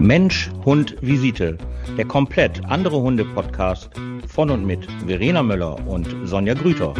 [0.00, 1.58] Mensch, Hund, Visite.
[1.98, 3.90] Der komplett andere Hunde-Podcast
[4.26, 6.94] von und mit Verena Möller und Sonja Grüter.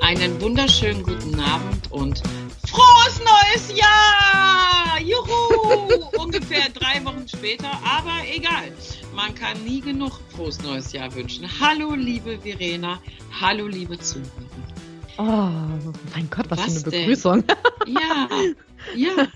[0.00, 2.22] Einen wunderschönen guten Abend und
[2.66, 4.98] frohes neues Jahr!
[4.98, 6.08] Juhu!
[6.18, 8.72] Ungefähr drei Wochen später, aber egal.
[9.14, 11.48] Man kann nie genug frohes neues Jahr wünschen.
[11.60, 13.00] Hallo, liebe Verena.
[13.40, 14.28] Hallo, liebe Zuhörer.
[15.18, 15.22] Oh,
[16.14, 17.00] mein Gott, was, Was für eine denn?
[17.02, 17.44] Begrüßung.
[17.86, 18.28] Ja,
[18.94, 19.26] ja,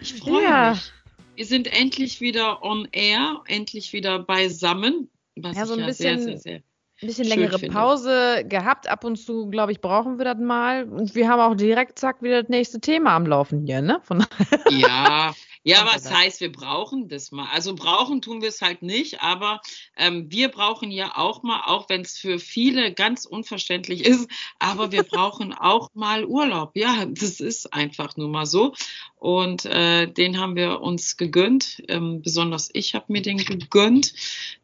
[0.00, 0.70] ich freue Ja.
[0.72, 0.92] mich.
[1.36, 5.08] Wir sind endlich wieder on air, endlich wieder beisammen.
[5.36, 6.62] Was Ja, so ein ja sehr, bisschen- sehr, sehr.
[7.02, 7.74] Ein bisschen längere finde.
[7.74, 8.88] Pause gehabt.
[8.88, 10.84] Ab und zu, glaube ich, brauchen wir das mal.
[10.84, 13.98] Und wir haben auch direkt, zack, wieder das nächste Thema am Laufen hier, ne?
[14.04, 14.24] Von,
[14.70, 17.48] Ja, ja, was heißt, wir brauchen das mal.
[17.50, 19.62] Also brauchen tun wir es halt nicht, aber
[19.96, 24.92] ähm, wir brauchen ja auch mal, auch wenn es für viele ganz unverständlich ist, aber
[24.92, 26.72] wir brauchen auch mal Urlaub.
[26.74, 28.74] Ja, das ist einfach nur mal so.
[29.16, 31.82] Und äh, den haben wir uns gegönnt.
[31.88, 34.12] Ähm, besonders ich habe mir den gegönnt.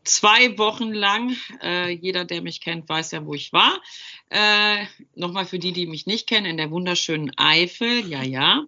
[0.04, 1.34] Zwei Wochen lang.
[1.62, 3.80] Äh, jeder, der mich kennt, weiß ja, wo ich war.
[4.30, 4.86] Äh,
[5.16, 8.06] Nochmal für die, die mich nicht kennen, in der wunderschönen Eifel.
[8.08, 8.64] Ja, ja.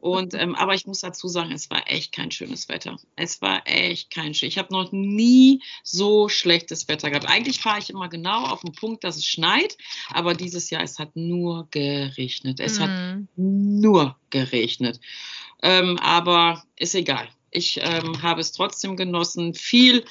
[0.00, 2.98] Und ähm, aber ich muss dazu sagen, es war echt kein schönes Wetter.
[3.16, 4.48] Es war echt kein schön.
[4.48, 7.28] Ich habe noch nie so schlechtes Wetter gehabt.
[7.28, 9.78] Eigentlich fahre ich immer genau auf den Punkt, dass es schneit,
[10.10, 12.58] aber dieses Jahr es hat nur geregnet.
[12.60, 13.28] Es hat Mhm.
[13.36, 15.00] nur geregnet.
[15.62, 17.28] Ähm, aber ist egal.
[17.50, 19.54] Ich ähm, habe es trotzdem genossen.
[19.54, 20.04] Viel,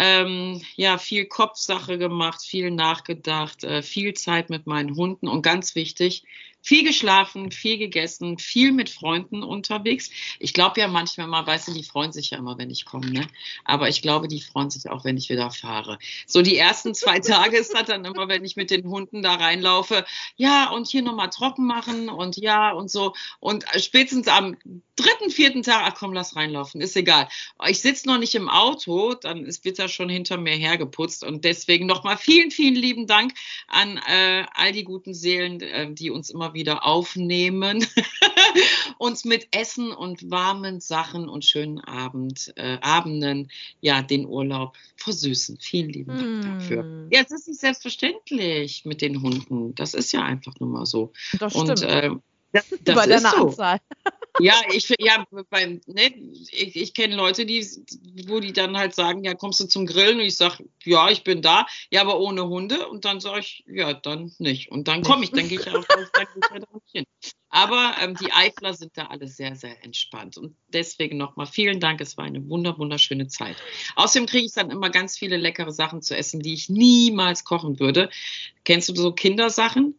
[0.00, 5.26] ähm, ja, viel Kopfsache gemacht, viel nachgedacht, äh, viel Zeit mit meinen Hunden.
[5.26, 6.22] Und ganz wichtig,
[6.68, 10.10] viel geschlafen, viel gegessen, viel mit Freunden unterwegs.
[10.38, 13.10] Ich glaube ja manchmal mal, weißt du, die freuen sich ja immer, wenn ich komme,
[13.10, 13.26] ne?
[13.64, 15.98] Aber ich glaube, die freuen sich auch, wenn ich wieder fahre.
[16.26, 19.36] So die ersten zwei Tage ist das dann immer, wenn ich mit den Hunden da
[19.36, 20.04] reinlaufe,
[20.36, 23.14] ja, und hier nochmal trocken machen und ja und so.
[23.40, 24.58] Und spätestens am
[24.94, 27.28] dritten, vierten Tag, ach komm, lass reinlaufen, ist egal.
[27.66, 31.24] Ich sitze noch nicht im Auto, dann ist, wird er schon hinter mir hergeputzt.
[31.24, 33.32] Und deswegen nochmal vielen, vielen lieben Dank
[33.68, 37.86] an äh, all die guten Seelen, äh, die uns immer wieder aufnehmen,
[38.98, 45.58] uns mit Essen und warmen Sachen und schönen Abend, äh, Abenden, ja, den Urlaub versüßen.
[45.60, 46.82] Vielen lieben Dank dafür.
[46.82, 47.08] Hm.
[47.10, 49.74] Ja, es ist nicht selbstverständlich mit den Hunden.
[49.74, 51.12] Das ist ja einfach nur mal so.
[51.38, 51.92] Das Und stimmt.
[52.04, 53.48] ähm, das, das Bei ist deiner so.
[53.48, 53.78] Anzahl.
[54.40, 56.14] Ja, ich ja, beim, ne,
[56.50, 57.66] ich, ich kenne Leute, die,
[58.26, 60.18] wo die dann halt sagen, ja, kommst du zum Grillen?
[60.18, 62.88] Und ich sage, ja, ich bin da, ja, aber ohne Hunde.
[62.88, 64.70] Und dann sage ich, ja, dann nicht.
[64.70, 67.04] Und dann komme ich, dann gehe ich auch dann gehe ich ja da nicht hin.
[67.50, 70.36] Aber ähm, die Eifler sind da alle sehr, sehr entspannt.
[70.36, 72.00] Und deswegen nochmal vielen Dank.
[72.00, 73.56] Es war eine wunder, wunderschöne Zeit.
[73.96, 77.80] Außerdem kriege ich dann immer ganz viele leckere Sachen zu essen, die ich niemals kochen
[77.80, 78.10] würde.
[78.64, 79.94] Kennst du so Kindersachen?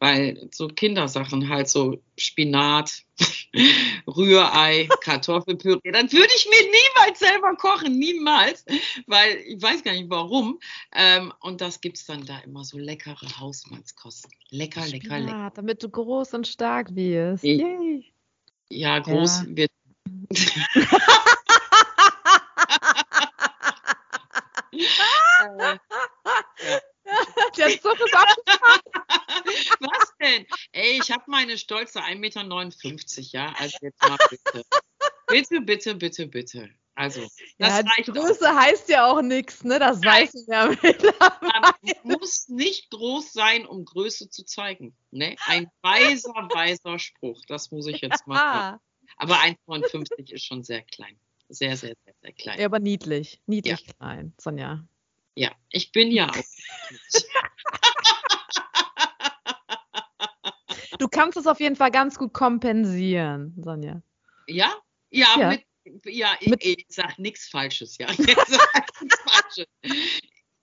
[0.00, 3.02] Weil so Kindersachen halt so Spinat,
[4.06, 8.64] Rührei, Kartoffelpüree, das würde ich mir niemals selber kochen, niemals,
[9.06, 10.58] weil ich weiß gar nicht warum.
[10.92, 14.30] Ähm, und das gibt es dann da immer so leckere Hausmannskosten.
[14.50, 15.32] Lecker, lecker, lecker.
[15.32, 17.44] Ja, damit du groß und stark wirst.
[17.44, 18.12] Yay.
[18.68, 19.56] Ja, groß Ja.
[19.56, 19.70] wird.
[26.58, 26.80] Äh,
[27.56, 28.80] Der Zug ist abgefahren.
[29.80, 30.46] Was denn?
[30.72, 33.54] Ey, ich habe meine stolze 1,59 Meter, ja.
[33.58, 34.64] Also jetzt mal bitte.
[35.26, 36.70] Bitte, bitte, bitte, bitte.
[36.96, 37.22] Also,
[37.58, 38.14] das Ja, reicht auch.
[38.14, 39.78] Größe heißt ja auch nichts, ne?
[39.80, 40.22] Das Nein.
[40.22, 41.74] weiß ich ja mittlerweile.
[42.04, 44.96] Man muss nicht groß sein, um Größe zu zeigen.
[45.10, 45.34] Ne?
[45.46, 47.40] Ein weiser, weiser Spruch.
[47.48, 48.80] Das muss ich jetzt mal sagen.
[49.16, 51.18] Aber 1,59 ist schon sehr klein.
[51.48, 52.58] Sehr, sehr, sehr, sehr klein.
[52.60, 53.40] ja, aber niedlich.
[53.46, 54.86] Niedlich klein, Sonja.
[55.36, 56.34] Ja, ich bin ja auch.
[60.98, 64.00] Du kannst es auf jeden Fall ganz gut kompensieren, Sonja.
[64.46, 64.72] Ja?
[65.10, 65.48] Ja, Ja.
[65.50, 65.66] mit,
[66.06, 68.06] ja ich, Mit- ich sag nichts Falsches, ja.
[68.18, 68.56] Nichts
[69.26, 69.66] Falsches.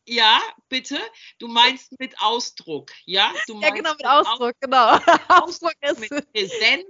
[0.07, 0.39] Ja,
[0.69, 0.97] bitte.
[1.37, 3.31] Du meinst mit Ausdruck, ja?
[3.47, 4.97] Du Ja, genau, mit Ausdruck, genau.
[5.27, 5.99] Ausdruck ist.
[5.99, 6.85] Mit Präsenz.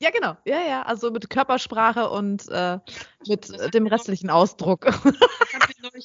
[0.00, 0.36] Ja, genau.
[0.44, 0.82] Ja, ja.
[0.82, 2.78] Also mit Körpersprache und äh,
[3.26, 4.86] mit äh, dem restlichen Ausdruck.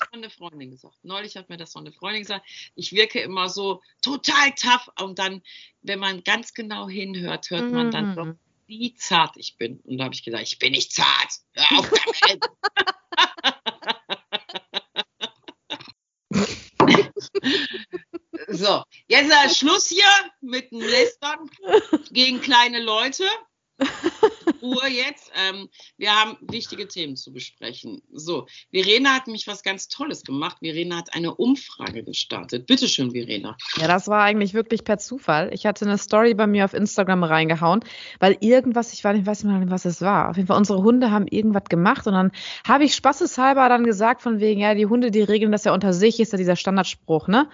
[0.01, 0.97] Hat neulich mal eine Freundin gesagt.
[1.03, 2.45] Neulich hat mir das noch eine Freundin gesagt.
[2.75, 4.89] Ich wirke immer so total tough.
[4.99, 5.41] Und dann,
[5.81, 8.39] wenn man ganz genau hinhört, hört man dann doch, Mhm.
[8.67, 9.79] wie zart ich bin.
[9.81, 11.33] Und da habe ich gesagt, ich bin nicht zart.
[11.53, 12.43] Hör auf damit.
[18.47, 20.05] so, jetzt ist Schluss hier
[20.41, 21.49] mit dem Lästern
[22.11, 23.25] gegen kleine Leute.
[24.61, 25.31] Ruhe jetzt.
[25.35, 28.01] Ähm, wir haben wichtige Themen zu besprechen.
[28.11, 30.57] So, Verena hat mich was ganz Tolles gemacht.
[30.61, 32.65] Verena hat eine Umfrage gestartet.
[32.65, 33.57] Bitte schön, Verena.
[33.77, 35.49] Ja, das war eigentlich wirklich per Zufall.
[35.53, 37.81] Ich hatte eine Story bei mir auf Instagram reingehauen,
[38.19, 40.29] weil irgendwas, ich weiß nicht, weiß nicht was es war.
[40.29, 42.31] Auf jeden Fall, unsere Hunde haben irgendwas gemacht und dann
[42.65, 45.93] habe ich spaßeshalber dann gesagt, von wegen, ja, die Hunde, die regeln das ja unter
[45.93, 47.49] sich, ist ja dieser Standardspruch, ne?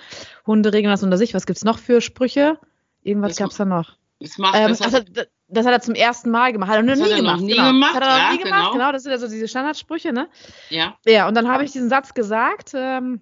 [0.46, 1.34] Hunde regeln das unter sich.
[1.34, 2.60] Was gibt's noch für Sprüche?
[3.02, 3.98] Irgendwas gab es da noch.
[4.20, 5.00] Das, macht, ähm, das, also,
[5.50, 6.70] das, hat er zum ersten Mal gemacht.
[6.70, 7.40] Hat er noch nie gemacht.
[7.40, 7.68] Noch nie genau.
[7.68, 7.96] gemacht.
[7.96, 8.60] Hat er noch ja, nie gemacht.
[8.60, 8.72] Genau.
[8.74, 8.92] genau.
[8.92, 10.28] das sind ja so diese Standardsprüche, ne?
[10.70, 10.96] Ja.
[11.06, 12.72] Ja, und dann habe ich diesen Satz gesagt.
[12.74, 13.22] Ähm,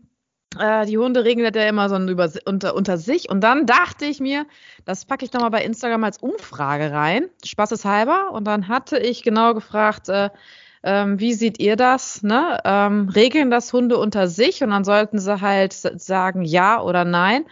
[0.59, 3.29] äh, die Hunde regeln das ja immer so über, unter, unter sich.
[3.29, 4.45] Und dann dachte ich mir,
[4.85, 7.25] das packe ich nochmal bei Instagram als Umfrage rein.
[7.45, 8.31] Spaßeshalber.
[8.31, 10.29] Und dann hatte ich genau gefragt, äh,
[10.83, 12.23] ähm, wie seht ihr das?
[12.23, 12.59] Ne?
[12.63, 14.63] Ähm, regeln das Hunde unter sich?
[14.63, 17.45] Und dann sollten sie halt sagen ja oder nein.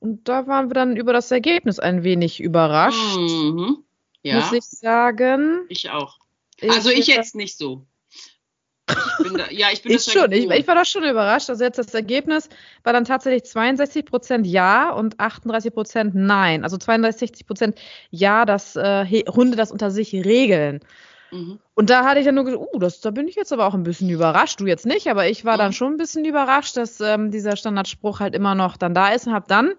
[0.00, 3.18] Und da waren wir dann über das Ergebnis ein wenig überrascht.
[3.18, 3.78] Mhm.
[4.22, 4.36] Ja.
[4.36, 5.64] Muss ich sagen.
[5.68, 6.18] Ich auch.
[6.62, 7.86] Also ich, ich jetzt nicht so.
[8.88, 10.32] Ich da, ja, ich bin ich schon.
[10.32, 11.50] Ich, ich, war da schon überrascht.
[11.50, 12.48] Also jetzt das Ergebnis
[12.84, 16.64] war dann tatsächlich 62 Prozent Ja und 38 Prozent Nein.
[16.64, 17.78] Also 62 Prozent
[18.10, 20.80] Ja, dass äh, Hunde das unter sich regeln.
[21.30, 21.58] Mhm.
[21.74, 23.74] Und da hatte ich dann nur gesagt, uh, das, da bin ich jetzt aber auch
[23.74, 24.60] ein bisschen überrascht.
[24.60, 25.58] Du jetzt nicht, aber ich war mhm.
[25.58, 29.26] dann schon ein bisschen überrascht, dass ähm, dieser Standardspruch halt immer noch dann da ist
[29.26, 29.74] und habe dann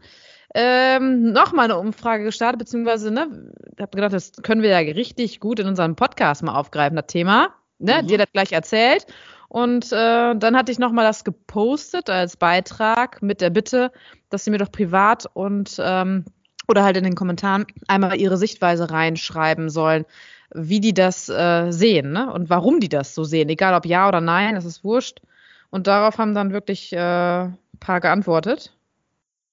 [0.55, 5.59] ähm, nochmal eine Umfrage gestartet, beziehungsweise, ne, habe gedacht, das können wir ja richtig gut
[5.59, 7.53] in unserem Podcast mal aufgreifen, das Thema.
[7.77, 8.07] Ne, mhm.
[8.07, 9.05] dir das gleich erzählt.
[9.47, 13.91] Und äh, dann hatte ich nochmal das gepostet als Beitrag mit der Bitte,
[14.29, 16.25] dass sie mir doch privat und ähm,
[16.67, 20.05] oder halt in den Kommentaren einmal ihre Sichtweise reinschreiben sollen
[20.53, 22.31] wie die das äh, sehen ne?
[22.31, 23.49] und warum die das so sehen.
[23.49, 25.21] Egal ob ja oder nein, das ist wurscht.
[25.69, 26.97] Und darauf haben dann wirklich äh,
[27.43, 28.73] ein paar geantwortet.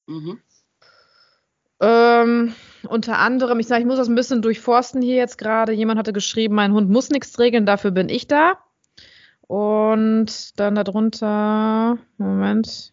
[0.07, 0.41] Mhm.
[1.81, 2.55] Ähm,
[2.89, 5.73] unter anderem, ich sage, ich muss das ein bisschen durchforsten hier jetzt gerade.
[5.73, 8.59] Jemand hatte geschrieben, mein Hund muss nichts regeln, dafür bin ich da.
[9.43, 12.93] Und dann darunter, Moment.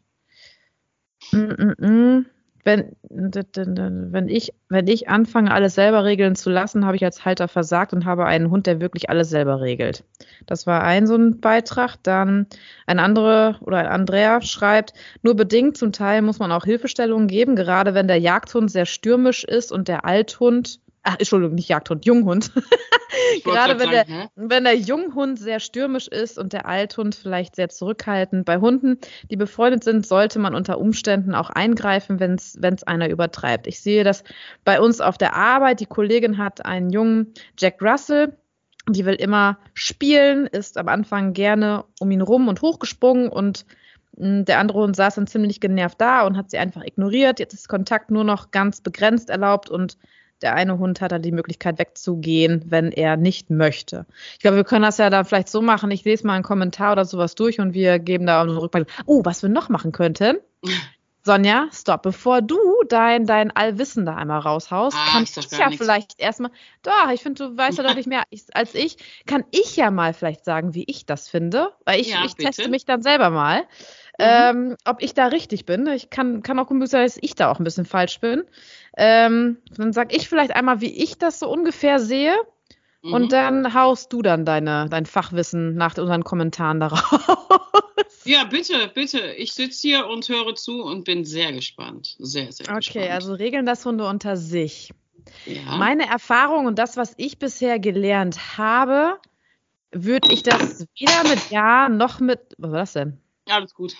[1.31, 2.25] Mm -mm.
[2.63, 7.48] Wenn, wenn, ich, wenn ich anfange, alles selber regeln zu lassen, habe ich als Halter
[7.48, 10.04] versagt und habe einen Hund, der wirklich alles selber regelt.
[10.45, 11.98] Das war ein so ein Beitrag.
[12.04, 12.48] Dann
[12.86, 17.56] ein anderer oder ein Andrea schreibt, nur bedingt zum Teil muss man auch Hilfestellungen geben,
[17.56, 22.51] gerade wenn der Jagdhund sehr stürmisch ist und der Althund ach, Entschuldigung, nicht Jagdhund, Junghund.
[23.44, 24.05] Gerade wenn, der,
[24.35, 28.45] wenn der Junghund sehr stürmisch ist und der Althund vielleicht sehr zurückhaltend.
[28.45, 28.97] Bei Hunden,
[29.29, 33.67] die befreundet sind, sollte man unter Umständen auch eingreifen, wenn es einer übertreibt.
[33.67, 34.23] Ich sehe das
[34.63, 35.79] bei uns auf der Arbeit.
[35.79, 38.35] Die Kollegin hat einen jungen Jack Russell.
[38.89, 43.65] Die will immer spielen, ist am Anfang gerne um ihn rum und hochgesprungen und
[44.17, 47.39] hm, der andere Hund saß dann ziemlich genervt da und hat sie einfach ignoriert.
[47.39, 49.97] Jetzt ist Kontakt nur noch ganz begrenzt erlaubt und
[50.44, 54.06] der eine Hund hat dann die Möglichkeit wegzugehen, wenn er nicht möchte.
[54.34, 55.90] Ich glaube, wir können das ja da vielleicht so machen.
[55.90, 58.94] Ich lese mal einen Kommentar oder sowas durch und wir geben da unsere Rückmeldung.
[59.06, 60.38] Oh, was wir noch machen könnten.
[61.25, 62.04] Sonja, stopp.
[62.04, 62.60] Bevor du
[62.90, 65.81] dein, dein Allwissen da einmal raushaust, ah, kann ich, ich ja nichts.
[65.81, 66.51] vielleicht erstmal,
[66.81, 68.24] doch, ich finde, du weißt ja deutlich mehr
[68.54, 72.25] als ich, kann ich ja mal vielleicht sagen, wie ich das finde, weil ich, ja,
[72.25, 73.63] ich teste mich dann selber mal,
[74.18, 74.25] mhm.
[74.25, 75.88] ähm, ob ich da richtig bin.
[75.88, 78.44] Ich kann, kann auch gut sein, dass ich da auch ein bisschen falsch bin.
[78.98, 82.36] Ähm, dann sag ich vielleicht einmal, wie ich das so ungefähr sehe.
[83.01, 83.13] Mhm.
[83.13, 87.19] Und dann haust du dann deine, dein Fachwissen nach unseren Kommentaren darauf.
[88.25, 89.33] Ja, bitte, bitte.
[89.33, 92.16] Ich sitze hier und höre zu und bin sehr gespannt.
[92.19, 93.06] Sehr, sehr okay, gespannt.
[93.06, 94.92] Okay, also regeln das Hunde unter sich.
[95.45, 95.78] Ja.
[95.78, 99.18] Meine Erfahrung und das, was ich bisher gelernt habe,
[99.92, 102.40] würde ich das weder mit Ja noch mit.
[102.57, 103.19] Was war das denn?
[103.50, 103.95] Alles gut.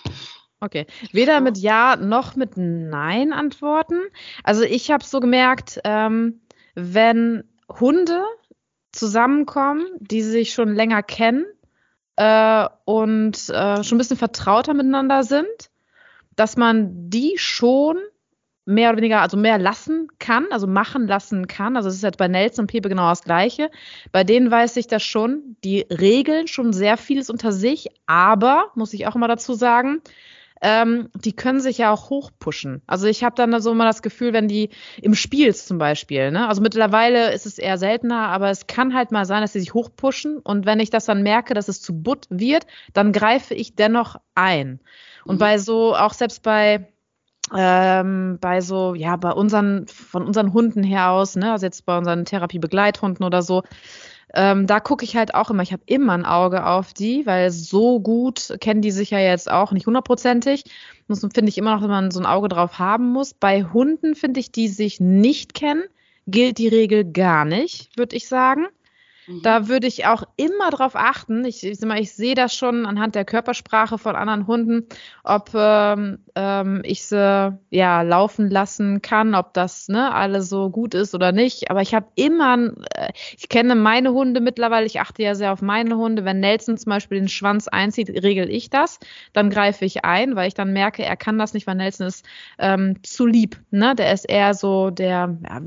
[0.60, 0.86] Okay.
[1.12, 4.00] Weder mit Ja noch mit Nein antworten.
[4.42, 6.40] Also ich habe so gemerkt, ähm,
[6.74, 8.24] wenn Hunde
[8.92, 11.44] zusammenkommen, die sich schon länger kennen
[12.16, 15.70] äh, und äh, schon ein bisschen vertrauter miteinander sind,
[16.36, 17.98] dass man die schon
[18.66, 21.76] mehr oder weniger, also mehr lassen kann, also machen lassen kann.
[21.76, 23.70] Also es ist jetzt bei Nelson und Pepe genau das Gleiche.
[24.12, 28.94] Bei denen weiß ich das schon, die regeln schon sehr vieles unter sich, aber, muss
[28.94, 30.00] ich auch immer dazu sagen,
[30.62, 32.80] ähm, die können sich ja auch hochpushen.
[32.86, 34.70] Also ich habe dann so immer das Gefühl, wenn die
[35.02, 36.48] im Spiel zum Beispiel, ne?
[36.48, 39.74] also mittlerweile ist es eher seltener, aber es kann halt mal sein, dass sie sich
[39.74, 43.74] hochpushen und wenn ich das dann merke, dass es zu butt wird, dann greife ich
[43.74, 44.80] dennoch ein.
[45.26, 45.40] Und mhm.
[45.40, 46.88] bei so, auch selbst bei
[47.54, 51.96] ähm, bei so, ja, bei unseren, von unseren Hunden her aus, ne, also jetzt bei
[51.98, 53.62] unseren Therapiebegleithunden oder so,
[54.36, 57.50] ähm, da gucke ich halt auch immer, ich habe immer ein Auge auf die, weil
[57.50, 60.64] so gut kennen die sich ja jetzt auch nicht hundertprozentig.
[61.06, 63.34] Muss, finde ich immer noch, wenn man so ein Auge drauf haben muss.
[63.34, 65.84] Bei Hunden finde ich, die sich nicht kennen,
[66.26, 68.66] gilt die Regel gar nicht, würde ich sagen.
[69.26, 69.42] Mhm.
[69.42, 71.44] Da würde ich auch immer drauf achten.
[71.44, 74.86] Ich, ich, ich sehe das schon anhand der Körpersprache von anderen Hunden,
[75.22, 80.94] ob ähm, ähm, ich sie ja laufen lassen kann, ob das ne, alles so gut
[80.94, 81.70] ist oder nicht.
[81.70, 85.62] Aber ich habe immer, äh, ich kenne meine Hunde mittlerweile, ich achte ja sehr auf
[85.62, 86.24] meine Hunde.
[86.24, 88.98] Wenn Nelson zum Beispiel den Schwanz einzieht, regel ich das.
[89.32, 92.26] Dann greife ich ein, weil ich dann merke, er kann das nicht, weil Nelson ist
[92.58, 93.60] ähm, zu lieb.
[93.70, 93.94] Ne?
[93.94, 95.60] Der ist eher so der ja,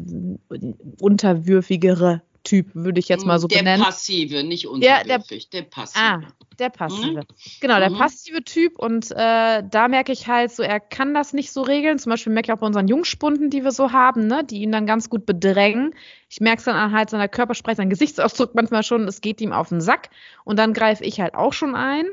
[0.99, 3.81] unterwürfigere Typ, würde ich jetzt mal so der benennen.
[3.81, 6.01] Der passive, nicht unterwürfig, der, der, der passive.
[6.01, 6.21] Ah,
[6.57, 7.19] der passive.
[7.19, 7.25] Mhm.
[7.59, 7.97] Genau, der mhm.
[7.97, 8.79] passive Typ.
[8.79, 11.99] Und äh, da merke ich halt so, er kann das nicht so regeln.
[11.99, 14.71] Zum Beispiel merke ich auch bei unseren Jungspunden, die wir so haben, ne, die ihn
[14.71, 15.93] dann ganz gut bedrängen.
[16.29, 19.51] Ich merke es dann an halt seiner Körpersprache, seinem Gesichtsausdruck manchmal schon, es geht ihm
[19.51, 20.09] auf den Sack.
[20.45, 22.05] Und dann greife ich halt auch schon ein.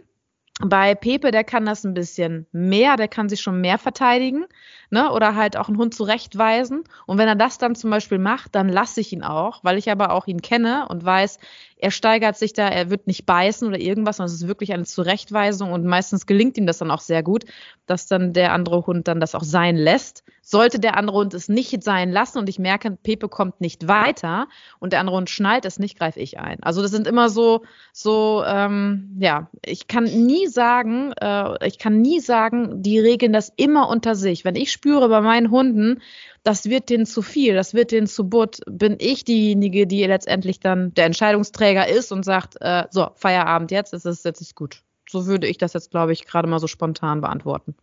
[0.60, 4.46] Bei Pepe, der kann das ein bisschen mehr, der kann sich schon mehr verteidigen,
[4.88, 5.10] ne?
[5.10, 6.84] Oder halt auch einen Hund zurechtweisen.
[7.06, 9.90] Und wenn er das dann zum Beispiel macht, dann lasse ich ihn auch, weil ich
[9.90, 11.40] aber auch ihn kenne und weiß,
[11.76, 14.84] er steigert sich da, er wird nicht beißen oder irgendwas, sondern es ist wirklich eine
[14.84, 17.44] Zurechtweisung und meistens gelingt ihm das dann auch sehr gut,
[17.86, 20.24] dass dann der andere Hund dann das auch sein lässt.
[20.40, 24.46] Sollte der andere Hund es nicht sein lassen und ich merke, Pepe kommt nicht weiter
[24.78, 26.62] und der andere Hund schnallt es nicht, greife ich ein.
[26.62, 27.62] Also das sind immer so,
[27.92, 33.52] so, ähm, ja, ich kann nie sagen, äh, ich kann nie sagen, die regeln das
[33.56, 34.44] immer unter sich.
[34.44, 36.02] Wenn ich spüre bei meinen Hunden,
[36.44, 40.60] das wird denen zu viel, das wird denen zu butt, bin ich diejenige, die letztendlich
[40.60, 44.82] dann der Entscheidungsträger ist und sagt, äh, so, Feierabend jetzt, ist es jetzt ist gut.
[45.08, 47.74] So würde ich das jetzt, glaube ich, gerade mal so spontan beantworten.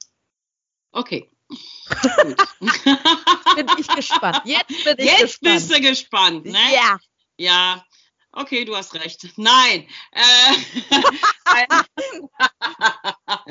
[0.91, 1.30] Okay.
[3.56, 4.41] bin ich gespannt.
[4.46, 5.56] Jetzt bin ich jetzt gespannt.
[5.56, 6.60] bist du gespannt, ne?
[6.74, 6.98] Ja.
[7.38, 7.84] Ja.
[8.34, 9.27] Okay, du hast recht.
[9.36, 9.88] Nein.
[10.12, 10.56] Äh,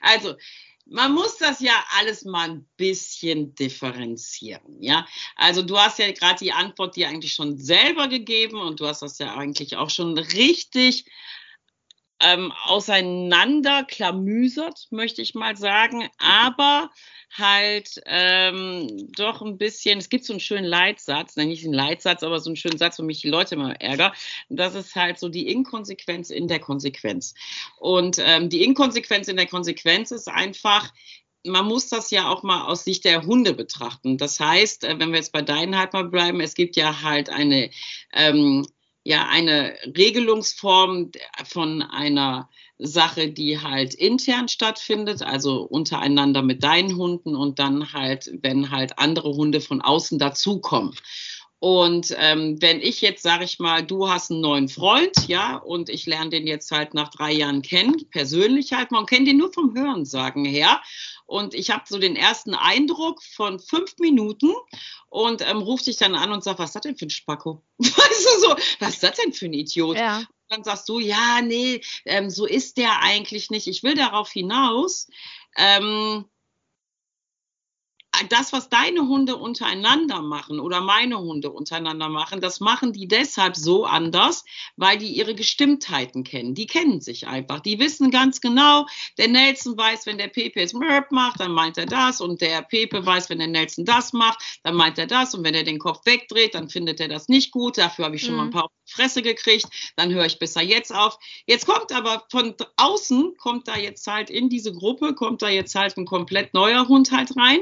[0.00, 0.34] also,
[0.86, 5.06] man muss das ja alles mal ein bisschen differenzieren, ja.
[5.36, 9.02] Also du hast ja gerade die Antwort dir eigentlich schon selber gegeben und du hast
[9.02, 11.06] das ja eigentlich auch schon richtig
[12.24, 16.08] ähm, auseinanderklamüsert, möchte ich mal sagen.
[16.18, 16.90] Aber
[17.36, 22.22] halt ähm, doch ein bisschen, es gibt so einen schönen Leitsatz, nein, nicht einen Leitsatz,
[22.22, 24.12] aber so einen schönen Satz, wo mich die Leute immer ärgern.
[24.48, 27.34] das ist halt so die Inkonsequenz in der Konsequenz.
[27.78, 30.90] Und ähm, die Inkonsequenz in der Konsequenz ist einfach,
[31.46, 34.16] man muss das ja auch mal aus Sicht der Hunde betrachten.
[34.16, 37.28] Das heißt, äh, wenn wir jetzt bei deinen halt mal bleiben, es gibt ja halt
[37.28, 37.70] eine,
[38.12, 38.66] ähm,
[39.04, 41.12] ja, eine Regelungsform
[41.44, 48.30] von einer Sache, die halt intern stattfindet, also untereinander mit deinen Hunden und dann halt,
[48.42, 50.94] wenn halt andere Hunde von außen dazukommen.
[51.60, 55.88] Und ähm, wenn ich jetzt, sage ich mal, du hast einen neuen Freund, ja, und
[55.88, 59.50] ich lerne den jetzt halt nach drei Jahren kennen, persönlich halt, man kennt den nur
[59.50, 60.82] vom Hören sagen her.
[61.26, 64.52] Und ich habe so den ersten Eindruck von fünf Minuten
[65.08, 67.62] und ähm, ruft dich dann an und sagt, was ist das denn für ein Spacko?
[67.78, 69.96] Weißt du so, was ist das denn für ein Idiot?
[69.96, 73.66] Ja dann sagst du, ja, nee, ähm, so ist der eigentlich nicht.
[73.66, 75.08] Ich will darauf hinaus,
[75.56, 76.24] ähm,
[78.28, 83.56] das, was deine Hunde untereinander machen oder meine Hunde untereinander machen, das machen die deshalb
[83.56, 84.44] so anders,
[84.76, 86.54] weil die ihre Gestimmtheiten kennen.
[86.54, 87.60] Die kennen sich einfach.
[87.60, 88.86] Die wissen ganz genau,
[89.18, 92.20] der Nelson weiß, wenn der Pepe jetzt Mörp macht, dann meint er das.
[92.20, 95.34] Und der Pepe weiß, wenn der Nelson das macht, dann meint er das.
[95.34, 97.78] Und wenn er den Kopf wegdreht, dann findet er das nicht gut.
[97.78, 98.36] Dafür habe ich schon mhm.
[98.38, 99.66] mal ein paar auf die Fresse gekriegt.
[99.96, 101.18] Dann höre ich besser jetzt auf.
[101.46, 105.74] Jetzt kommt aber von außen, kommt da jetzt halt in diese Gruppe, kommt da jetzt
[105.74, 107.60] halt ein komplett neuer Hund halt rein.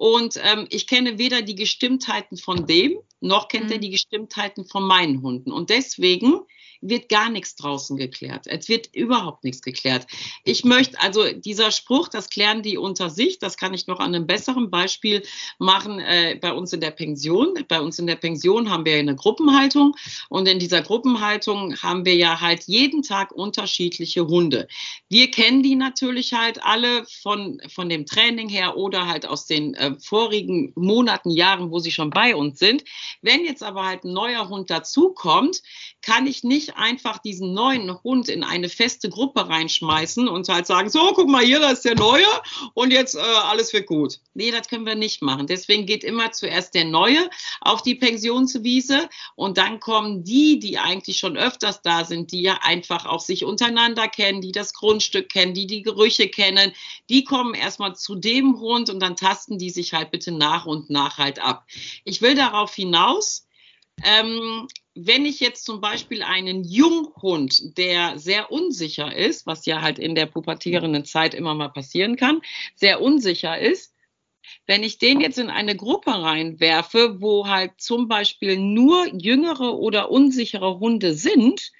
[0.00, 3.72] Und ähm, ich kenne weder die Gestimmtheiten von dem, noch kennt mhm.
[3.72, 5.52] er die Gestimmtheiten von meinen Hunden.
[5.52, 6.40] Und deswegen
[6.80, 8.46] wird gar nichts draußen geklärt.
[8.46, 10.06] Es wird überhaupt nichts geklärt.
[10.44, 14.14] Ich möchte, also dieser Spruch, das klären die unter sich, das kann ich noch an
[14.14, 15.22] einem besseren Beispiel
[15.58, 17.54] machen äh, bei uns in der Pension.
[17.68, 19.94] Bei uns in der Pension haben wir eine Gruppenhaltung
[20.28, 24.66] und in dieser Gruppenhaltung haben wir ja halt jeden Tag unterschiedliche Hunde.
[25.08, 29.74] Wir kennen die natürlich halt alle von, von dem Training her oder halt aus den
[29.74, 32.84] äh, vorigen Monaten, Jahren, wo sie schon bei uns sind.
[33.22, 35.62] Wenn jetzt aber halt ein neuer Hund dazukommt,
[36.02, 40.88] kann ich nicht einfach diesen neuen Hund in eine feste Gruppe reinschmeißen und halt sagen,
[40.88, 42.26] so, guck mal hier, das ist der Neue
[42.74, 44.20] und jetzt äh, alles wird gut.
[44.34, 45.46] Nee, das können wir nicht machen.
[45.46, 47.28] Deswegen geht immer zuerst der Neue
[47.60, 52.60] auf die Pensionswiese und dann kommen die, die eigentlich schon öfters da sind, die ja
[52.62, 56.72] einfach auch sich untereinander kennen, die das Grundstück kennen, die die Gerüche kennen,
[57.08, 60.90] die kommen erstmal zu dem Hund und dann tasten die sich halt bitte nach und
[60.90, 61.66] nach halt ab.
[62.04, 63.46] Ich will darauf hinaus,
[64.02, 64.68] ähm,
[65.06, 70.14] wenn ich jetzt zum Beispiel einen Junghund, der sehr unsicher ist, was ja halt in
[70.14, 72.40] der pubertierenden Zeit immer mal passieren kann,
[72.74, 73.94] sehr unsicher ist,
[74.66, 80.10] Wenn ich den jetzt in eine Gruppe reinwerfe, wo halt zum Beispiel nur jüngere oder
[80.10, 81.72] unsichere Hunde sind,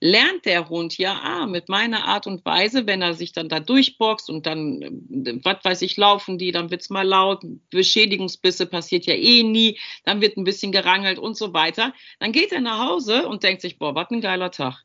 [0.00, 3.60] lernt der Hund ja ah, mit meiner Art und Weise, wenn er sich dann da
[3.60, 9.06] durchboxt und dann, äh, was weiß ich, laufen die, dann wird's mal laut, Beschädigungsbisse passiert
[9.06, 11.92] ja eh nie, dann wird ein bisschen gerangelt und so weiter.
[12.20, 14.84] Dann geht er nach Hause und denkt sich, boah, was ein geiler Tag.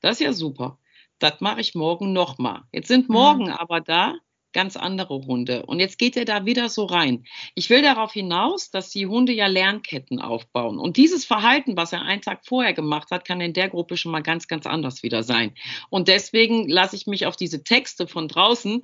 [0.00, 0.78] Das ist ja super.
[1.18, 2.62] Das mache ich morgen nochmal.
[2.72, 3.14] Jetzt sind mhm.
[3.14, 3.52] morgen mhm.
[3.52, 4.14] aber da
[4.54, 5.66] ganz andere Hunde.
[5.66, 7.26] Und jetzt geht er da wieder so rein.
[7.54, 10.78] Ich will darauf hinaus, dass die Hunde ja Lernketten aufbauen.
[10.78, 14.12] Und dieses Verhalten, was er einen Tag vorher gemacht hat, kann in der Gruppe schon
[14.12, 15.52] mal ganz, ganz anders wieder sein.
[15.90, 18.82] Und deswegen lasse ich mich auf diese Texte von draußen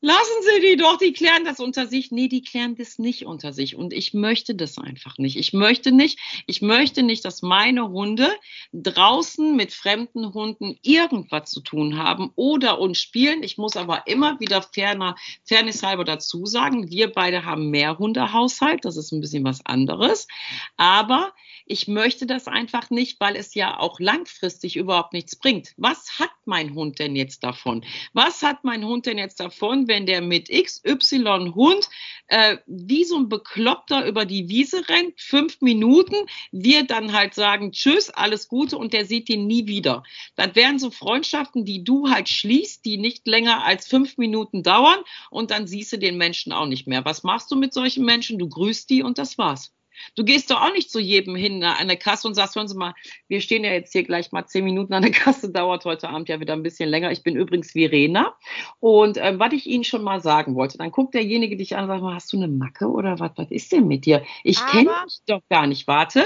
[0.00, 2.12] Lassen Sie die doch, die klären das unter sich.
[2.12, 3.74] Nee, die klären das nicht unter sich.
[3.74, 5.36] Und ich möchte das einfach nicht.
[5.36, 8.30] Ich möchte nicht, ich möchte nicht, dass meine Hunde
[8.72, 13.42] draußen mit fremden Hunden irgendwas zu tun haben oder uns spielen.
[13.42, 18.84] Ich muss aber immer wieder ferner, fairnesshalber dazu sagen, wir beide haben mehr Hundehaushalt.
[18.84, 20.28] Das ist ein bisschen was anderes.
[20.76, 21.32] Aber
[21.66, 25.74] ich möchte das einfach nicht, weil es ja auch langfristig überhaupt nichts bringt.
[25.76, 27.84] Was hat mein Hund denn jetzt davon?
[28.12, 31.88] Was hat mein Hund denn jetzt davon, wenn der mit XY Hund
[32.28, 36.14] äh, wie so ein Bekloppter über die Wiese rennt, fünf Minuten,
[36.52, 40.02] wir dann halt sagen, tschüss, alles Gute und der sieht ihn nie wieder.
[40.36, 45.00] Das wären so Freundschaften, die du halt schließt, die nicht länger als fünf Minuten dauern
[45.30, 47.04] und dann siehst du den Menschen auch nicht mehr.
[47.04, 48.38] Was machst du mit solchen Menschen?
[48.38, 49.72] Du grüßt die und das war's.
[50.14, 52.76] Du gehst doch auch nicht zu jedem hin an der Kasse und sagst, hören Sie
[52.76, 52.94] mal,
[53.28, 56.28] wir stehen ja jetzt hier gleich mal zehn Minuten an der Kasse, dauert heute Abend
[56.28, 57.10] ja wieder ein bisschen länger.
[57.10, 58.34] Ich bin übrigens Verena.
[58.80, 61.88] Und äh, was ich Ihnen schon mal sagen wollte, dann guckt derjenige dich an und
[61.88, 64.22] sagt, hast du eine Macke oder was, was ist denn mit dir?
[64.44, 65.86] Ich kenne dich doch gar nicht.
[65.86, 66.24] Warte.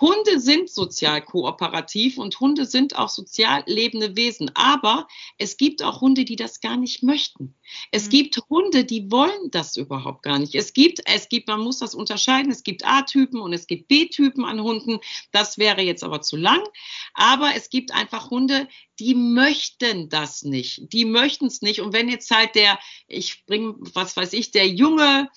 [0.00, 4.50] Hunde sind sozial kooperativ und Hunde sind auch sozial lebende Wesen.
[4.54, 5.06] Aber
[5.38, 7.54] es gibt auch Hunde, die das gar nicht möchten.
[7.90, 8.10] Es mhm.
[8.10, 10.54] gibt Hunde, die wollen das überhaupt gar nicht.
[10.54, 12.50] Es gibt, es gibt, man muss das unterscheiden.
[12.50, 14.98] Es gibt A-Typen und es gibt B-Typen an Hunden.
[15.30, 16.62] Das wäre jetzt aber zu lang.
[17.14, 18.68] Aber es gibt einfach Hunde,
[19.02, 20.92] die möchten das nicht.
[20.92, 21.80] Die möchten es nicht.
[21.80, 22.78] Und wenn jetzt halt der,
[23.08, 25.28] ich bringe, was weiß ich, der junge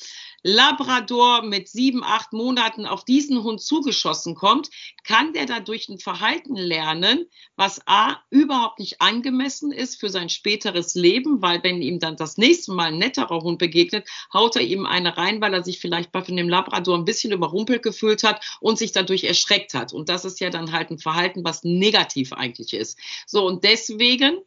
[0.48, 4.70] Labrador mit sieben, acht Monaten auf diesen Hund zugeschossen kommt,
[5.04, 7.26] kann der dadurch ein Verhalten lernen,
[7.56, 12.38] was A, überhaupt nicht angemessen ist für sein späteres Leben, weil wenn ihm dann das
[12.38, 16.12] nächste Mal ein netterer Hund begegnet, haut er ihm eine rein, weil er sich vielleicht
[16.12, 19.94] bei dem Labrador ein bisschen überrumpelt gefühlt hat und sich dadurch erschreckt hat.
[19.94, 23.00] Und das ist ja dann halt ein Verhalten, was negativ eigentlich ist.
[23.26, 24.40] So, und deswegen